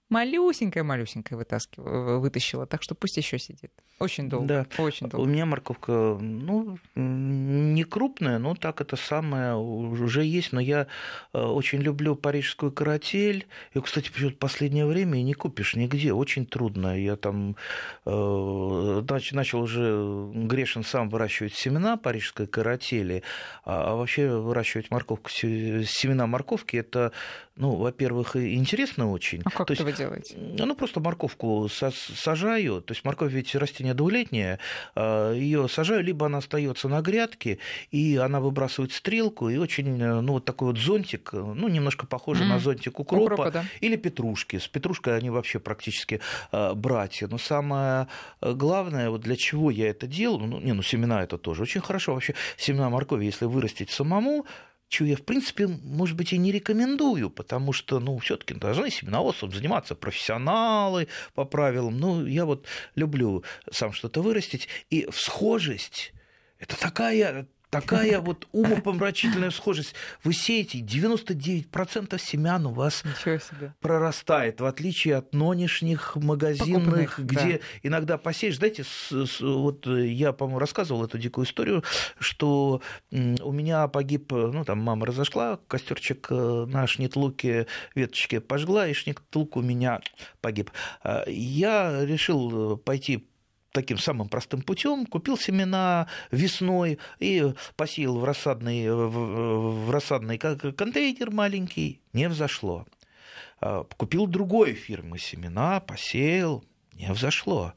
[0.09, 1.37] малюсенькая-малюсенькая
[1.77, 3.71] вытащила, так что пусть еще сидит.
[3.99, 4.47] Очень долго.
[4.47, 4.65] Да.
[4.81, 5.23] Очень долго.
[5.23, 10.53] У меня морковка, ну, не крупная, но так это самое уже есть.
[10.53, 10.87] Но я
[11.33, 13.45] э, очень люблю парижскую каратель.
[13.73, 16.13] И, кстати, почему-то последнее время не купишь нигде.
[16.13, 16.97] Очень трудно.
[16.97, 17.57] Я там
[18.05, 23.23] э, начал уже грешен сам выращивать семена парижской каратели.
[23.65, 27.11] А, а вообще выращивать морковку, семена морковки, это,
[27.57, 29.41] ну, во-первых, интересно очень.
[29.43, 30.35] А как То есть, делаете?
[30.37, 32.81] Ну, просто морковку сажаю.
[32.81, 34.59] То есть морковь ведь растение двулетнее.
[34.95, 37.59] А, Ее сажаю, либо она остается на грядке,
[37.91, 42.45] и она выбрасывает стрелку, и очень, э, ну, вот такой вот зонтик, ну, немножко похожий
[42.45, 42.49] mm.
[42.49, 43.65] на зонтик укропа, укропа да.
[43.81, 44.57] или петрушки.
[44.57, 47.27] С петрушкой они вообще практически а, братья.
[47.27, 48.07] Но самое
[48.41, 51.81] э, главное, вот для чего я это делаю, ну, не, ну, семена это тоже очень
[51.81, 52.13] хорошо.
[52.13, 54.45] Вообще семена моркови, если вырастить самому,
[54.89, 58.89] чего я, в принципе, может быть, и не рекомендую, потому что, ну, все таки должны
[58.89, 61.99] семеноводством заниматься профессионалы по правилам.
[61.99, 64.67] Ну, я вот люблю сам что-то вырастить.
[64.89, 66.11] И всхожесть–
[66.59, 69.93] это такая такая вот умопомрачительная схожесть.
[70.23, 73.03] Вы сеете, 99% семян у вас
[73.79, 77.59] прорастает, в отличие от нынешних магазинных, Покупных, где да.
[77.83, 78.57] иногда посеешь.
[78.57, 81.83] Знаете, с, с, вот я, по-моему, рассказывал эту дикую историю,
[82.19, 88.93] что у меня погиб, ну, там мама разошла, костерчик э, на шнитлуке веточки пожгла, и
[88.93, 90.01] шнитлук у меня
[90.41, 90.71] погиб.
[91.03, 93.28] А я решил пойти
[93.71, 102.01] таким самым простым путем, купил семена весной и посеял в рассадный, в рассадный контейнер маленький,
[102.13, 102.85] не взошло.
[103.61, 107.73] А, купил другой фирмы семена, посеял, не взошло.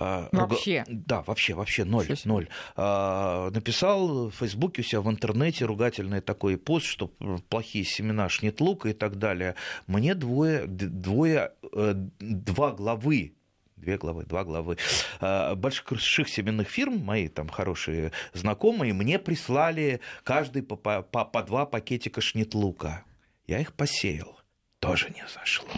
[0.00, 0.84] А, вообще?
[0.86, 2.48] Да, вообще, вообще ноль, ноль.
[2.76, 7.08] А, написал в Фейсбуке у себя в интернете ругательный такой пост, что
[7.48, 9.56] плохие семена шнитлука и так далее.
[9.86, 13.34] Мне двое, двое, э, два главы
[13.80, 14.76] две главы, два главы,
[15.20, 21.66] а, больших семенных фирм, мои там хорошие знакомые, мне прислали каждый по, по, по два
[21.66, 23.04] пакетика шнитлука.
[23.46, 24.38] Я их посеял.
[24.78, 25.68] Тоже не зашло.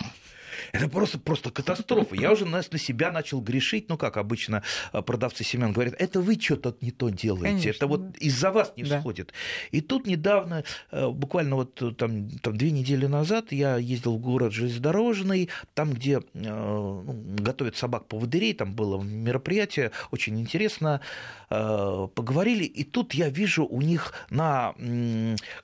[0.72, 2.14] Это просто, просто катастрофа.
[2.14, 3.88] Я уже на, на себя начал грешить.
[3.88, 7.48] Ну, как обычно э, продавцы семян говорят, это вы что-то не то делаете.
[7.48, 8.98] Конечно, это вот из-за вас не да.
[8.98, 9.33] всходит.
[9.70, 14.20] И тут недавно, э, буквально вот э, там, там две недели назад, я ездил в
[14.20, 17.02] город железнодорожный, там, где ну,
[17.38, 21.00] готовят собак-поводырей, там было мероприятие, очень интересно,
[21.48, 24.74] поговорили, и тут я вижу у них на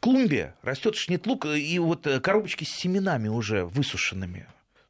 [0.01, 4.47] клумбе растет шнитлук и вот коробочки с семенами уже высушенными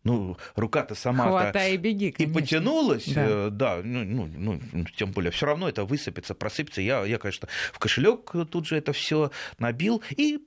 [0.07, 5.11] ну, рука-то сама Хватай и беги, и потянулась, да, э, да ну, ну, ну, тем
[5.11, 6.81] более, все равно это высыпется, просыпется.
[6.81, 10.39] Я, я конечно, в кошелек тут же это все набил и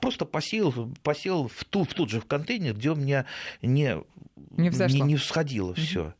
[0.00, 3.26] просто посел, посел в, ту, в тут же в контейнер, где у меня
[3.60, 3.96] не,
[4.56, 6.14] не, не, не всходило все.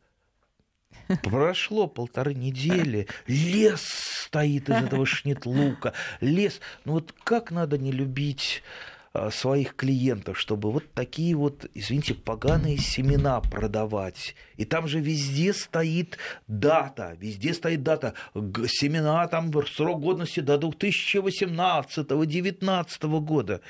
[1.22, 6.60] Прошло полторы недели, лес стоит из этого шнитлука, лес.
[6.84, 8.62] Ну вот как надо не любить
[9.30, 14.36] своих клиентов, чтобы вот такие вот, извините, поганые семена продавать.
[14.56, 16.16] И там же везде стоит
[16.46, 18.14] дата, везде стоит дата.
[18.34, 23.60] Семена там срок годности до 2018-2019 года.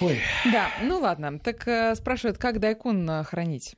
[0.00, 0.20] Ой.
[0.52, 1.38] Да, ну ладно.
[1.38, 3.76] Так э, спрашивают, как дайкон э, хранить?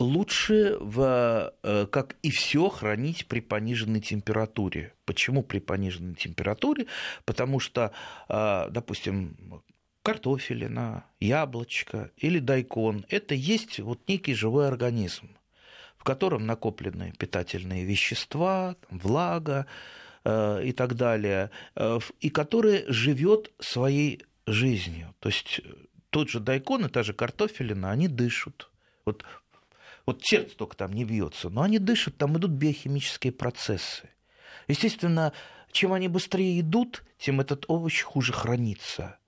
[0.00, 4.94] Лучше, в, э, как и все, хранить при пониженной температуре.
[5.04, 6.86] Почему при пониженной температуре?
[7.24, 7.92] Потому что,
[8.28, 9.62] э, допустим,
[10.02, 15.36] картофелина, яблочко или дайкон– это есть вот некий живой организм,
[15.98, 19.66] в котором накоплены питательные вещества, влага
[20.24, 21.50] э, и так далее,
[22.20, 25.14] и который живет своей жизнью.
[25.20, 25.60] То есть
[26.08, 28.70] тот же дайкон и та же картофелина, они дышат.
[29.04, 29.24] Вот
[30.06, 34.08] вот сердце только там не бьется, но они дышат, там идут биохимические процессы.
[34.68, 35.32] Естественно,
[35.72, 39.18] чем они быстрее идут, тем этот овощ хуже хранится.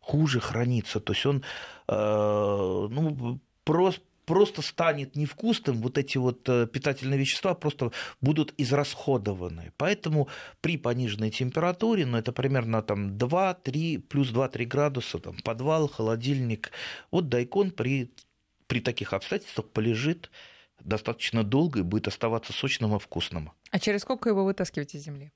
[0.00, 1.00] Хуже хранится.
[1.00, 1.42] То есть он
[1.88, 7.90] э, ну, просто просто станет невкусным, вот эти вот э, питательные вещества просто
[8.20, 9.72] будут израсходованы.
[9.76, 10.28] Поэтому
[10.60, 16.70] при пониженной температуре, ну это примерно там 2-3, плюс 2-3 градуса, там подвал, холодильник,
[17.10, 18.12] вот дайкон при
[18.70, 20.30] при таких обстоятельствах полежит
[20.78, 23.50] достаточно долго и будет оставаться сочным и вкусным.
[23.72, 25.32] А через сколько его вытаскивать из земли?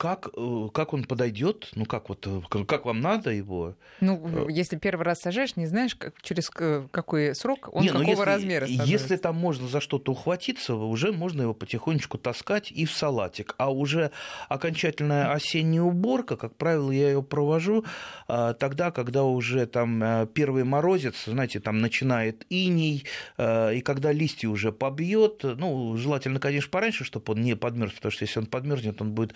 [0.00, 3.74] Как, э, как он подойдет, ну как вот, э, как вам надо его.
[4.00, 7.98] Ну, э, если первый раз сажаешь, не знаешь, как, через какой срок он не, ну,
[7.98, 8.90] какого если, размера становится.
[8.90, 13.54] Если там можно за что-то ухватиться, уже можно его потихонечку таскать и в салатик.
[13.58, 14.10] А уже
[14.48, 17.84] окончательная осенняя уборка, как правило, я ее провожу
[18.26, 23.04] тогда, когда уже там первый морозец, знаете, там начинает иней,
[23.38, 28.24] и когда листья уже побьет, ну, желательно, конечно, пораньше, чтобы он не подмерз, потому что
[28.24, 29.34] если он подмерзнет, он будет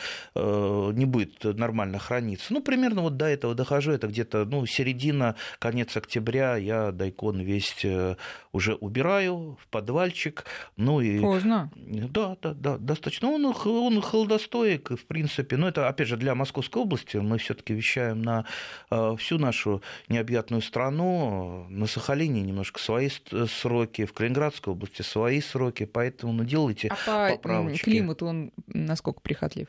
[0.94, 2.52] не будет нормально храниться.
[2.52, 7.84] Ну, примерно вот до этого дохожу, это где-то, ну, середина, конец октября, я дайкон весь
[7.84, 8.16] э,
[8.52, 10.44] уже убираю в подвальчик.
[10.76, 11.20] Ну и...
[11.20, 11.70] Поздно.
[11.76, 13.28] Да, да, да, достаточно.
[13.30, 15.56] Он, он холодостоек, в принципе.
[15.56, 17.16] Но это, опять же, для Московской области.
[17.16, 18.44] Мы все таки вещаем на
[18.90, 21.66] э, всю нашу необъятную страну.
[21.68, 23.08] На Сахалине немножко свои
[23.48, 27.84] сроки, в Калининградской области свои сроки, поэтому ну, делайте а по поправочки.
[27.84, 29.68] климату он насколько прихотлив?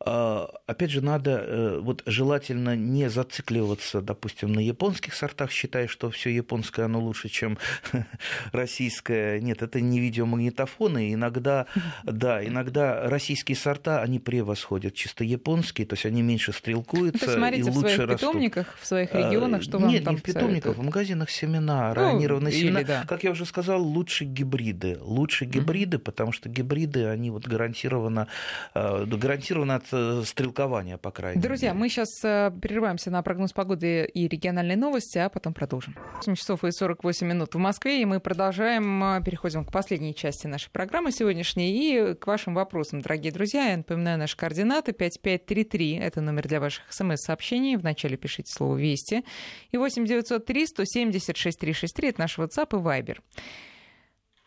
[0.00, 6.10] а, опять же, надо э, вот желательно не зацикливаться, допустим, на японских сортах, считая, что
[6.10, 7.58] все японское, оно лучше, чем
[8.52, 9.40] российское.
[9.40, 11.14] Нет, это не видеомагнитофоны.
[11.14, 11.66] Иногда,
[12.04, 17.70] да, иногда российские сорта, они превосходят чисто японские, то есть они меньше стрелкуются и лучше
[17.70, 18.20] в своих растут.
[18.20, 21.94] питомниках, в своих регионах, что вам Нет, там не в питомниках, в магазинах семена, ну,
[21.94, 22.82] ранированные семена.
[22.82, 23.04] Да.
[23.06, 24.98] Как я уже сказал, лучше гибриды.
[25.00, 26.00] Лучше гибриды, mm-hmm.
[26.00, 28.28] потому что гибриды, они вот гарантированно,
[28.74, 31.80] э, гарантированно от Э, стрелкования, по крайней Друзья, мере.
[31.80, 35.96] мы сейчас э, прерываемся на прогноз погоды и региональные новости, а потом продолжим.
[36.16, 40.46] 8 часов и 48 минут в Москве, и мы продолжаем, э, переходим к последней части
[40.46, 43.70] нашей программы сегодняшней и к вашим вопросам, дорогие друзья.
[43.70, 47.76] Я напоминаю, наши координаты 5533, это номер для ваших смс-сообщений.
[47.76, 49.24] Вначале пишите слово «Вести».
[49.70, 53.18] И 8903 170 6363, это наш WhatsApp и Viber.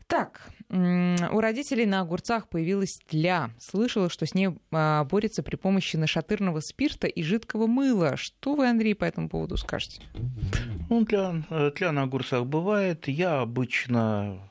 [0.08, 3.52] Так, у родителей на огурцах появилась тля.
[3.60, 8.16] Слышала, что с ней а, борется при помощи нашатырного спирта и жидкого мыла.
[8.16, 10.02] Что вы, Андрей, по этому поводу скажете?
[10.90, 13.08] Ну, тля, э, тля на огурцах бывает.
[13.10, 14.50] Я обычно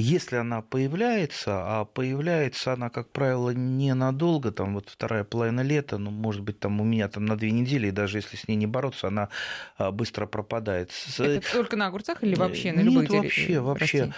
[0.00, 6.12] если она появляется, а появляется она, как правило, ненадолго, там вот вторая половина лета, ну,
[6.12, 8.68] может быть, там у меня там на две недели, и даже если с ней не
[8.68, 9.28] бороться, она
[9.76, 10.92] а, быстро пропадает.
[11.18, 14.02] Это только на огурцах или вообще на любых Нет, вообще, вообще.
[14.04, 14.12] А,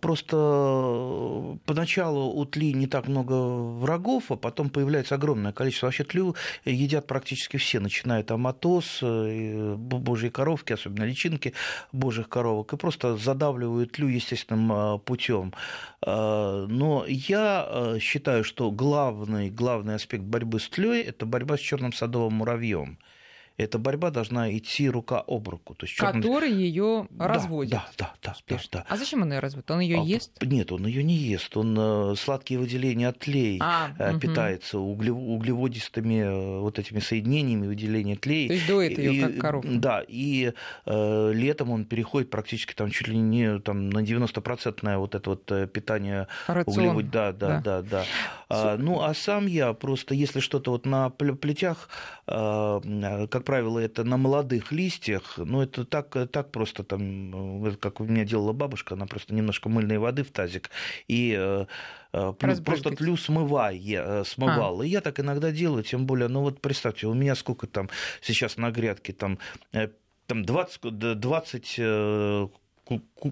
[0.00, 5.86] просто э, поначалу у тли не так много врагов, а потом появляется огромное количество.
[5.86, 11.52] Вообще тлю едят практически все, начиная там от ос, э, божьи коровки, особенно личинки
[11.92, 15.52] божьих коровок, и просто задавливают тлю естественным путем.
[16.04, 22.34] Но я считаю, что главный, главный аспект борьбы с тлей– это борьба с черным садовым
[22.34, 22.98] муравьем
[23.56, 25.74] эта борьба должна идти рука об руку.
[25.74, 26.22] То есть черный...
[26.22, 27.72] Который ее разводит.
[27.72, 28.84] Да, да, да, да, да.
[28.88, 29.70] А зачем он ее разводит?
[29.70, 30.42] Он ее а, ест?
[30.42, 31.56] Нет, он ее не ест.
[31.56, 34.20] Он э, сладкие выделения тлей а, угу.
[34.20, 35.16] питается углев...
[35.16, 38.48] углеводистыми э, вот этими соединениями выделения тлей.
[38.48, 39.68] То есть дует ее как коровка.
[39.68, 40.52] Да, и
[40.84, 45.72] э, летом он переходит практически там чуть ли не там, на 90% вот это вот
[45.72, 46.28] питание
[46.66, 47.10] углевод...
[47.10, 47.82] Да, да, да, да.
[47.82, 48.04] да.
[48.48, 51.88] А, ну, а сам я просто, если что-то вот на плетях,
[52.26, 58.00] э, как правило, это на молодых листьях, ну, это так, так просто там, э, как
[58.00, 60.70] у меня делала бабушка, она просто немножко мыльной воды в тазик,
[61.08, 61.66] и э,
[62.12, 63.78] э, просто тлю смывай,
[64.24, 64.80] смывал.
[64.80, 64.84] А.
[64.84, 67.88] И я так иногда делаю, тем более, ну вот представьте, у меня сколько там
[68.20, 69.38] сейчас на грядке, там,
[70.26, 71.80] там 20, 20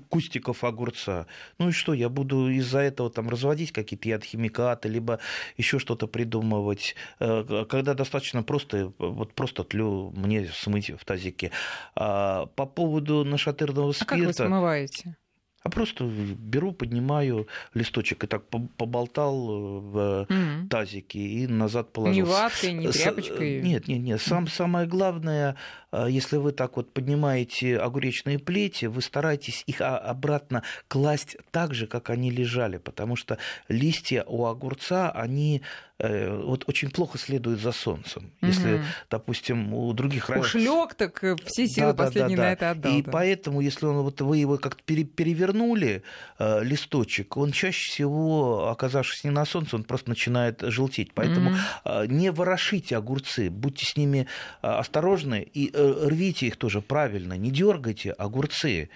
[0.09, 1.27] кустиков огурца.
[1.59, 5.21] Ну и что, я буду из-за этого там разводить какие-то ядхимикаты, либо
[5.57, 11.51] еще что-то придумывать, э, когда достаточно просто, вот просто тлю мне смыть в тазике.
[11.95, 14.15] А по поводу нашатырного спирта...
[14.15, 15.17] А как вы смываете?
[15.65, 18.45] А просто беру, поднимаю листочек и так
[18.77, 22.15] поболтал э, в mm тазике и назад положил.
[22.15, 23.63] Не ваткой, не тряпочкой?
[23.63, 24.21] Нет, нет, нет.
[24.21, 25.57] Сам, самое главное,
[25.91, 31.87] э, если вы так вот поднимаете огуречные плети, вы стараетесь их обратно класть так же,
[31.87, 33.39] как они лежали, потому что
[33.69, 35.63] листья у огурца, они
[35.94, 38.33] Э, вот очень плохо следует за солнцем.
[38.43, 38.83] Если, угу.
[39.11, 42.71] допустим, у других Уж лег, так э, все силы да, последние да, да, на это
[42.71, 42.93] отдал.
[42.93, 43.11] И да.
[43.13, 46.03] поэтому, если он, вот вы его как-то перевернули,
[46.39, 51.13] э, листочек, он чаще всего, оказавшись не на солнце, он просто начинает желтеть.
[51.15, 52.05] Поэтому угу.
[52.07, 54.27] не ворошите огурцы, будьте с ними
[54.63, 58.91] осторожны и рвите их тоже правильно, не дергайте огурцы.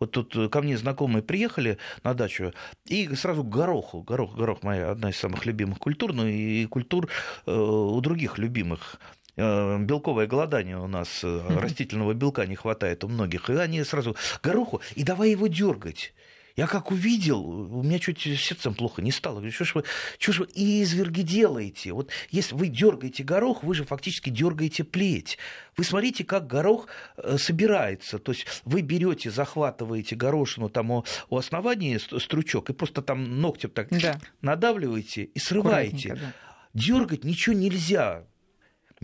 [0.00, 2.52] Вот тут э, ко мне знакомые приехали на дачу,
[2.86, 4.02] и сразу гороху.
[4.02, 7.08] Горох, горох моя одна из самых любимых культур, ну и культур
[7.46, 8.96] э, у других любимых
[9.36, 13.50] э, белковое голодание у нас, растительного белка не хватает у многих.
[13.50, 16.12] И они сразу гороху, и давай его дергать.
[16.56, 19.36] Я как увидел, у меня чуть сердцем плохо не стало.
[19.36, 19.84] Говорю, что ж вы,
[20.18, 21.92] что ж вы изверги делаете?
[21.92, 25.36] Вот если вы дергаете горох, вы же фактически дергаете плеть.
[25.76, 26.86] Вы смотрите, как горох
[27.16, 28.20] э, собирается.
[28.20, 33.70] То есть вы берете, захватываете горошину там у, у основания стручок и просто там ногтем
[33.70, 34.20] так да.
[34.40, 36.14] надавливаете и срываете.
[36.14, 36.32] Да.
[36.72, 38.24] Дергать ничего нельзя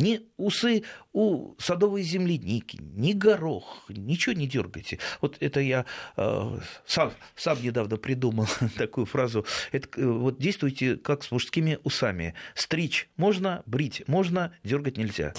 [0.00, 0.82] ни усы
[1.12, 4.98] у садовой земляники, ни горох, ничего не дергайте.
[5.20, 5.84] Вот это я
[6.16, 8.46] э, сам, сам недавно придумал
[8.76, 9.44] такую фразу.
[9.72, 12.34] Это, э, вот действуйте как с мужскими усами.
[12.54, 15.34] Стричь можно, брить можно, дергать нельзя.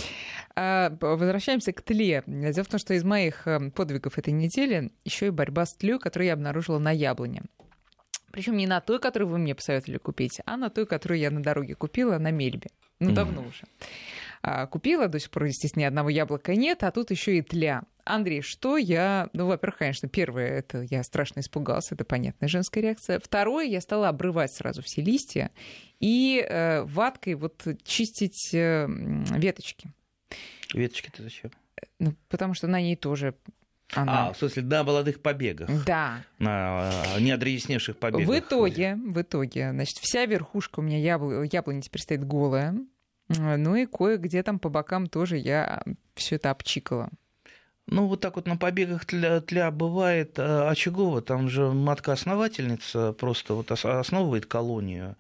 [0.55, 2.24] А, возвращаемся к тле.
[2.28, 5.97] Дело в том, что из моих э, подвигов этой недели еще и борьба с тлей,
[5.97, 7.43] которую я обнаружила на яблоне.
[8.32, 11.43] Причем не на той, которую вы мне посоветовали купить, а на той, которую я на
[11.43, 12.70] дороге купила на Мельбе.
[12.99, 13.47] Ну, давно mm.
[13.49, 13.64] уже.
[14.43, 17.83] А, купила, до сих пор, естественно, ни одного яблока нет, а тут еще и тля.
[18.03, 19.29] Андрей, что я...
[19.33, 23.19] Ну, во-первых, конечно, первое, это я страшно испугался, это понятная женская реакция.
[23.19, 25.51] Второе, я стала обрывать сразу все листья
[25.99, 28.87] и э, ваткой вот чистить э,
[29.31, 29.91] веточки.
[30.73, 31.51] Веточки-то зачем?
[31.99, 33.35] Ну, потому что на ней тоже
[33.93, 34.29] она...
[34.29, 35.69] А, в смысле, на молодых побегах.
[35.85, 36.23] Да.
[36.39, 38.27] На неодревесневших побегах.
[38.27, 41.43] В итоге, в итоге, значит, вся верхушка у меня ябл...
[41.43, 42.75] яблони теперь стоит голая.
[43.39, 45.84] Ну и кое-где там по бокам тоже я
[46.15, 47.09] все это обчикала.
[47.88, 51.21] Ну, вот так вот на побегах тля, тля бывает а, очагово.
[51.21, 55.17] Там же матка-основательница просто вот основывает колонию.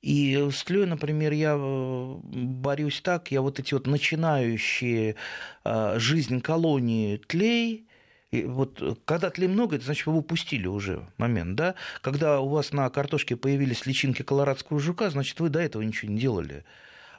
[0.00, 5.16] И с тлей, например, я э, борюсь так, я вот эти вот начинающие
[5.64, 7.88] а, жизнь колонии тлей,
[8.30, 11.74] и вот когда тлей много, это значит, вы упустили уже момент, да?
[12.00, 16.20] Когда у вас на картошке появились личинки колорадского жука, значит, вы до этого ничего не
[16.20, 16.64] делали.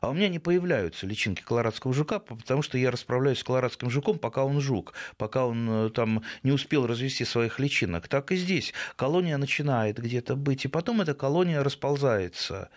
[0.02, 4.18] А у меня не появляются личинки колорадского жука, потому что я расправляюсь с колорадским жуком,
[4.18, 8.08] пока он жук, пока он э, там не успел развести своих личинок.
[8.08, 8.74] Так и здесь.
[8.96, 12.70] Колония начинает где-то быть, и потом эта колония расползается.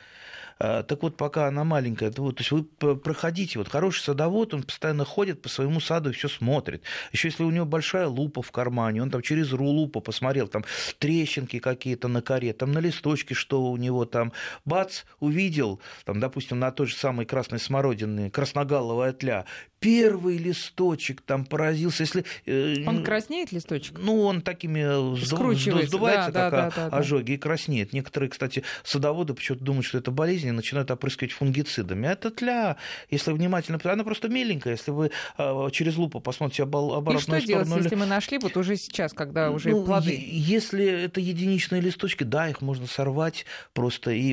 [0.64, 4.62] А, так вот, пока она маленькая, то, то есть вы проходите, вот хороший садовод, он
[4.62, 6.84] постоянно ходит по своему саду и все смотрит.
[7.10, 10.64] Еще если у него большая лупа в кармане, он там через лупу посмотрел, там
[11.00, 14.32] трещинки какие-то на коре, там на листочке, что у него там,
[14.64, 19.46] бац, увидел, там, допустим, на той же самой красной смородине, красногаловая тля,
[19.82, 22.04] первый листочек там поразился.
[22.04, 23.98] Если, э, он краснеет листочек?
[23.98, 27.92] Ну, он такими сдувается, да, так, да, да, да, ожоги и краснеет.
[27.92, 32.06] Некоторые, кстати, садоводы почему-то думают, что это болезнь, начинают опрыскивать фунгицидами.
[32.06, 32.76] Это тля,
[33.10, 34.74] если внимательно, она просто меленькая.
[34.74, 37.46] Если вы а, через лупу посмотрите оборотную и что сторону...
[37.46, 40.18] делать, если мы нашли вот уже сейчас, когда уже ну, плоды?
[40.20, 44.32] Если это единичные листочки, да, их можно сорвать просто и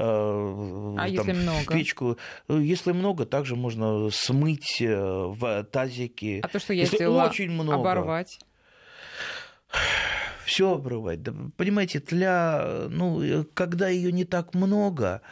[0.00, 1.60] а там, если много?
[1.62, 2.18] в печку.
[2.48, 6.40] Если много, также можно смыть э, в тазике.
[6.42, 8.38] А то, что я если сделала, очень много, оборвать?
[10.44, 11.22] Все обрывать.
[11.22, 15.22] Да, понимаете, тля, ну, э, когда ее не так много,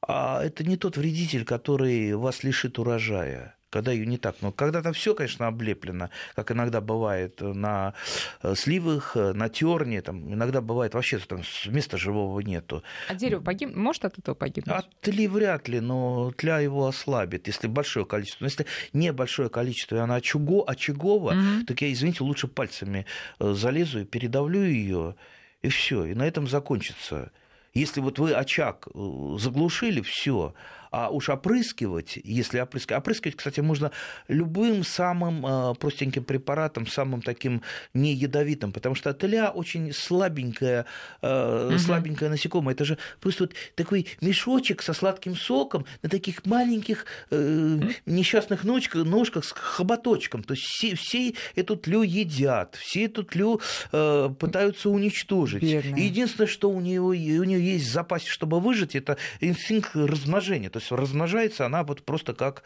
[0.00, 4.56] а это не тот вредитель, который вас лишит урожая когда ее не так много.
[4.56, 7.94] Когда там все, конечно, облеплено, как иногда бывает на
[8.42, 12.82] э, сливах, э, на терне, там иногда бывает вообще там места живого нету.
[13.08, 13.74] А дерево погиб...
[13.74, 14.76] может от этого погибнуть?
[14.76, 18.44] От тли вряд ли, но тля его ослабит, если большое количество.
[18.44, 21.64] Но если небольшое количество, и она очаго, очагово, mm-hmm.
[21.66, 23.06] так я, извините, лучше пальцами
[23.38, 25.14] э, залезу и передавлю ее,
[25.62, 27.30] и все, и на этом закончится.
[27.72, 28.88] Если вот вы очаг
[29.36, 30.54] заглушили, все,
[30.90, 33.92] а уж опрыскивать, если опрыскивать, опрыскивать, кстати, можно
[34.28, 37.62] любым самым а, простеньким препаратом, самым таким
[37.94, 40.86] не ядовитым, потому что тля очень слабенькая,
[41.22, 41.78] угу.
[41.78, 42.74] слабенькое насекомое.
[42.74, 49.04] Это же просто вот такой мешочек со сладким соком на таких маленьких э, несчастных ножках,
[49.04, 50.42] ножках с хоботочком.
[50.42, 53.60] То есть все, все эту тлю едят, все эту тлю
[53.92, 55.62] э, пытаются уничтожить.
[55.62, 56.00] Бедная.
[56.00, 60.70] Единственное, что у нее, у нее есть в запасе, чтобы выжить, это инстинкт размножения.
[60.70, 62.62] То есть размножается она вот просто как,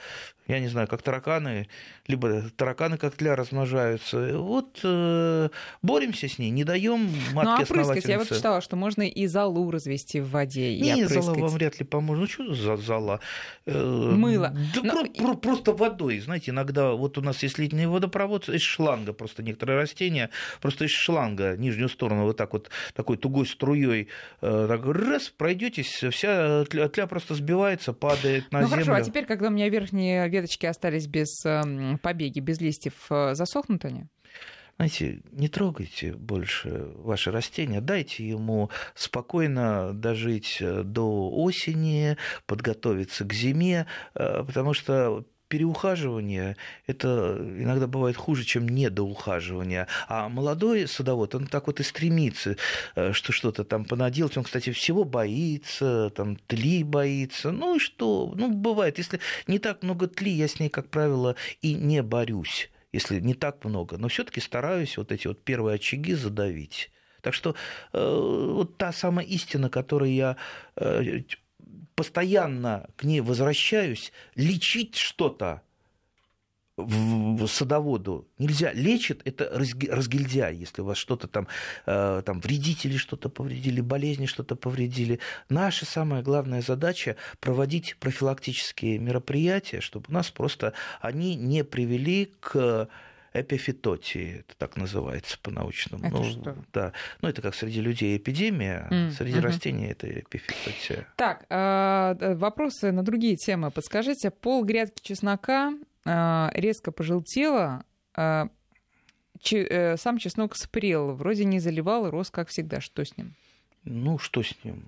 [0.47, 1.69] я не знаю, как тараканы,
[2.07, 4.39] либо тараканы как тля размножаются.
[4.39, 5.49] Вот э,
[5.83, 9.71] боремся с ней, не даем матке ну, а я вот читала, что можно и залу
[9.71, 12.15] развести в воде и Не, зала вам вряд ли поможет.
[12.23, 13.21] Ну, что за зала?
[13.67, 14.57] Э, Мыло.
[14.75, 14.93] Да Но...
[14.93, 16.21] про, про, просто водой.
[16.21, 20.91] Знаете, иногда вот у нас есть летний водопровод из шланга, просто некоторые растения, просто из
[20.91, 24.09] шланга нижнюю сторону вот так вот такой тугой струей
[24.41, 28.85] э, так раз пройдетесь, вся тля, тля просто сбивается, падает на ну, землю.
[28.85, 33.35] хорошо, а теперь, когда у меня верхние веточки остались без эм, побеги, без листьев, э,
[33.35, 34.07] засохнут они?
[34.77, 43.33] знаете, не трогайте больше ваши растения, дайте ему спокойно дожить э, до осени, подготовиться к
[43.33, 49.87] зиме, э, потому что переухаживание это иногда бывает хуже, чем недоухаживание.
[50.09, 52.57] А молодой садовод, он так вот и стремится,
[52.95, 54.37] э, что что-то там понаделать.
[54.37, 57.51] Он, кстати, всего боится, там тли боится.
[57.51, 58.33] Ну и что?
[58.37, 58.99] Ну, бывает.
[58.99, 63.35] Если не так много тли, я с ней, как правило, и не борюсь если не
[63.35, 66.93] так много, но все-таки стараюсь вот эти вот первые очаги задавить.
[67.23, 67.57] Так что
[67.93, 70.37] э, вот та самая истина, которой я
[70.77, 71.23] э,
[71.95, 75.63] постоянно к ней возвращаюсь, лечить что-то
[76.77, 78.73] в садоводу нельзя.
[78.73, 81.47] Лечит это разгильдяй, если у вас что-то там,
[81.87, 85.21] э, там вредители что-то повредили, болезни что-то повредили.
[85.49, 92.89] Наша самая главная задача проводить профилактические мероприятия, чтобы у нас просто они не привели к
[93.35, 96.07] эпифитотии, это так называется по-научному.
[96.07, 96.57] Это ну, что?
[96.73, 96.93] Да.
[97.21, 99.11] Ну, это как среди людей эпидемия, mm.
[99.11, 99.43] среди mm-hmm.
[99.43, 101.09] растений это эпифитотия.
[101.17, 103.73] Так, а, вопросы на другие темы.
[103.73, 105.75] Подскажите, пол грядки чеснока
[106.05, 108.49] а, резко пожелтела, сам
[109.43, 112.81] чеснок спрел, вроде не заливал, рос как всегда.
[112.81, 113.35] Что с ним?
[113.83, 114.85] Ну, что с ним?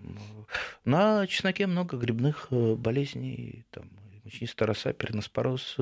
[0.84, 3.90] На чесноке много грибных болезней, там,
[4.24, 5.76] мучнистая роса, перноспороз,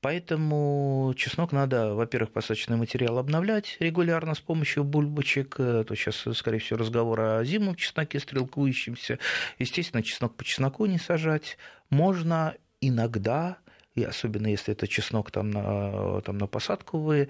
[0.00, 5.56] Поэтому чеснок надо, во-первых, посадочный материал обновлять регулярно с помощью бульбочек.
[5.56, 9.18] То сейчас, скорее всего, разговор о зимнем чесноке стрелкующемся.
[9.58, 11.58] Естественно, чеснок по чесноку не сажать.
[11.90, 13.58] Можно иногда,
[13.96, 17.28] и особенно если это чеснок там на, там на посадку вы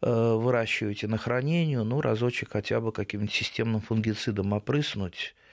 [0.00, 5.43] э, выращиваете на хранение, ну, разочек хотя бы каким-нибудь системным фунгицидом опрыснуть, Э,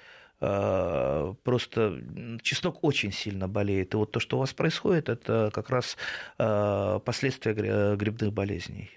[0.42, 2.02] просто
[2.42, 3.94] чеснок очень сильно болеет.
[3.94, 5.98] И вот то, что у вас происходит, это как раз
[6.40, 7.54] э, последствия
[7.96, 8.90] грибных болезней.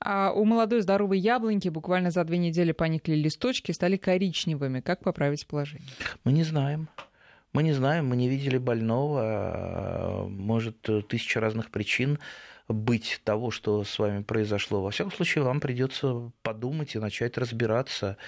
[0.00, 4.80] А у молодой здоровой яблоньки буквально за две недели поникли листочки, стали коричневыми.
[4.80, 5.88] Как поправить положение?
[6.24, 6.88] Мы не знаем.
[7.54, 10.26] Мы не знаем, мы не видели больного.
[10.28, 12.18] Может, тысяча разных причин
[12.68, 14.82] быть того, что с вами произошло.
[14.82, 18.18] Во всяком случае, вам придется подумать и начать разбираться.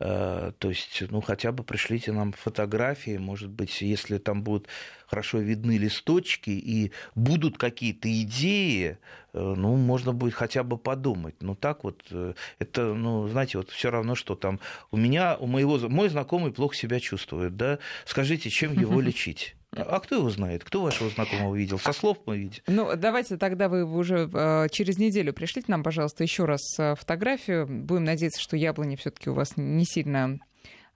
[0.00, 4.68] Э, то есть, ну, хотя бы пришлите нам фотографии, может быть, если там будут
[5.06, 8.98] хорошо видны листочки и будут какие-то идеи,
[9.32, 11.34] э, ну, можно будет хотя бы подумать.
[11.40, 15.46] Ну, так вот, э, это, ну, знаете, вот все равно, что там у меня, у
[15.46, 19.56] моего, мой знакомый плохо себя чувствует, да, скажите, чем его лечить?
[19.76, 20.62] А кто его знает?
[20.62, 21.80] Кто вашего знакомого видел?
[21.80, 22.62] Со слов мы видим.
[22.68, 26.60] Ну, давайте тогда вы уже э, через неделю пришлите нам, пожалуйста, еще раз
[26.96, 27.66] фотографию.
[27.66, 30.38] Будем надеяться, что яблони все-таки у вас не сильно а,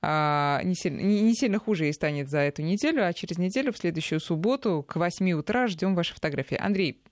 [0.02, 3.78] не, сильно, не, не сильно хуже и станет за эту неделю, а через неделю, в
[3.78, 6.56] следующую субботу, к 8 утра ждем ваши фотографии.
[6.56, 7.02] Андрей,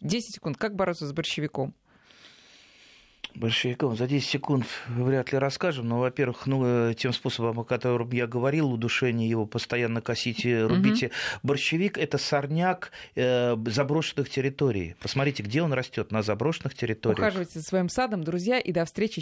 [0.00, 0.56] 10 секунд.
[0.56, 1.74] Как бороться с борщевиком?
[3.34, 5.88] Большевиком за 10 секунд вряд ли расскажем.
[5.88, 11.06] Но, во-первых, ну, э, тем способом, о котором я говорил, удушение его постоянно косите, рубите.
[11.06, 11.14] Угу.
[11.42, 14.94] Борщевик– это сорняк э, заброшенных территорий.
[15.00, 17.18] Посмотрите, где он растет на заброшенных территориях.
[17.18, 19.12] Ухаживайте за своим садом, друзья, и до встречи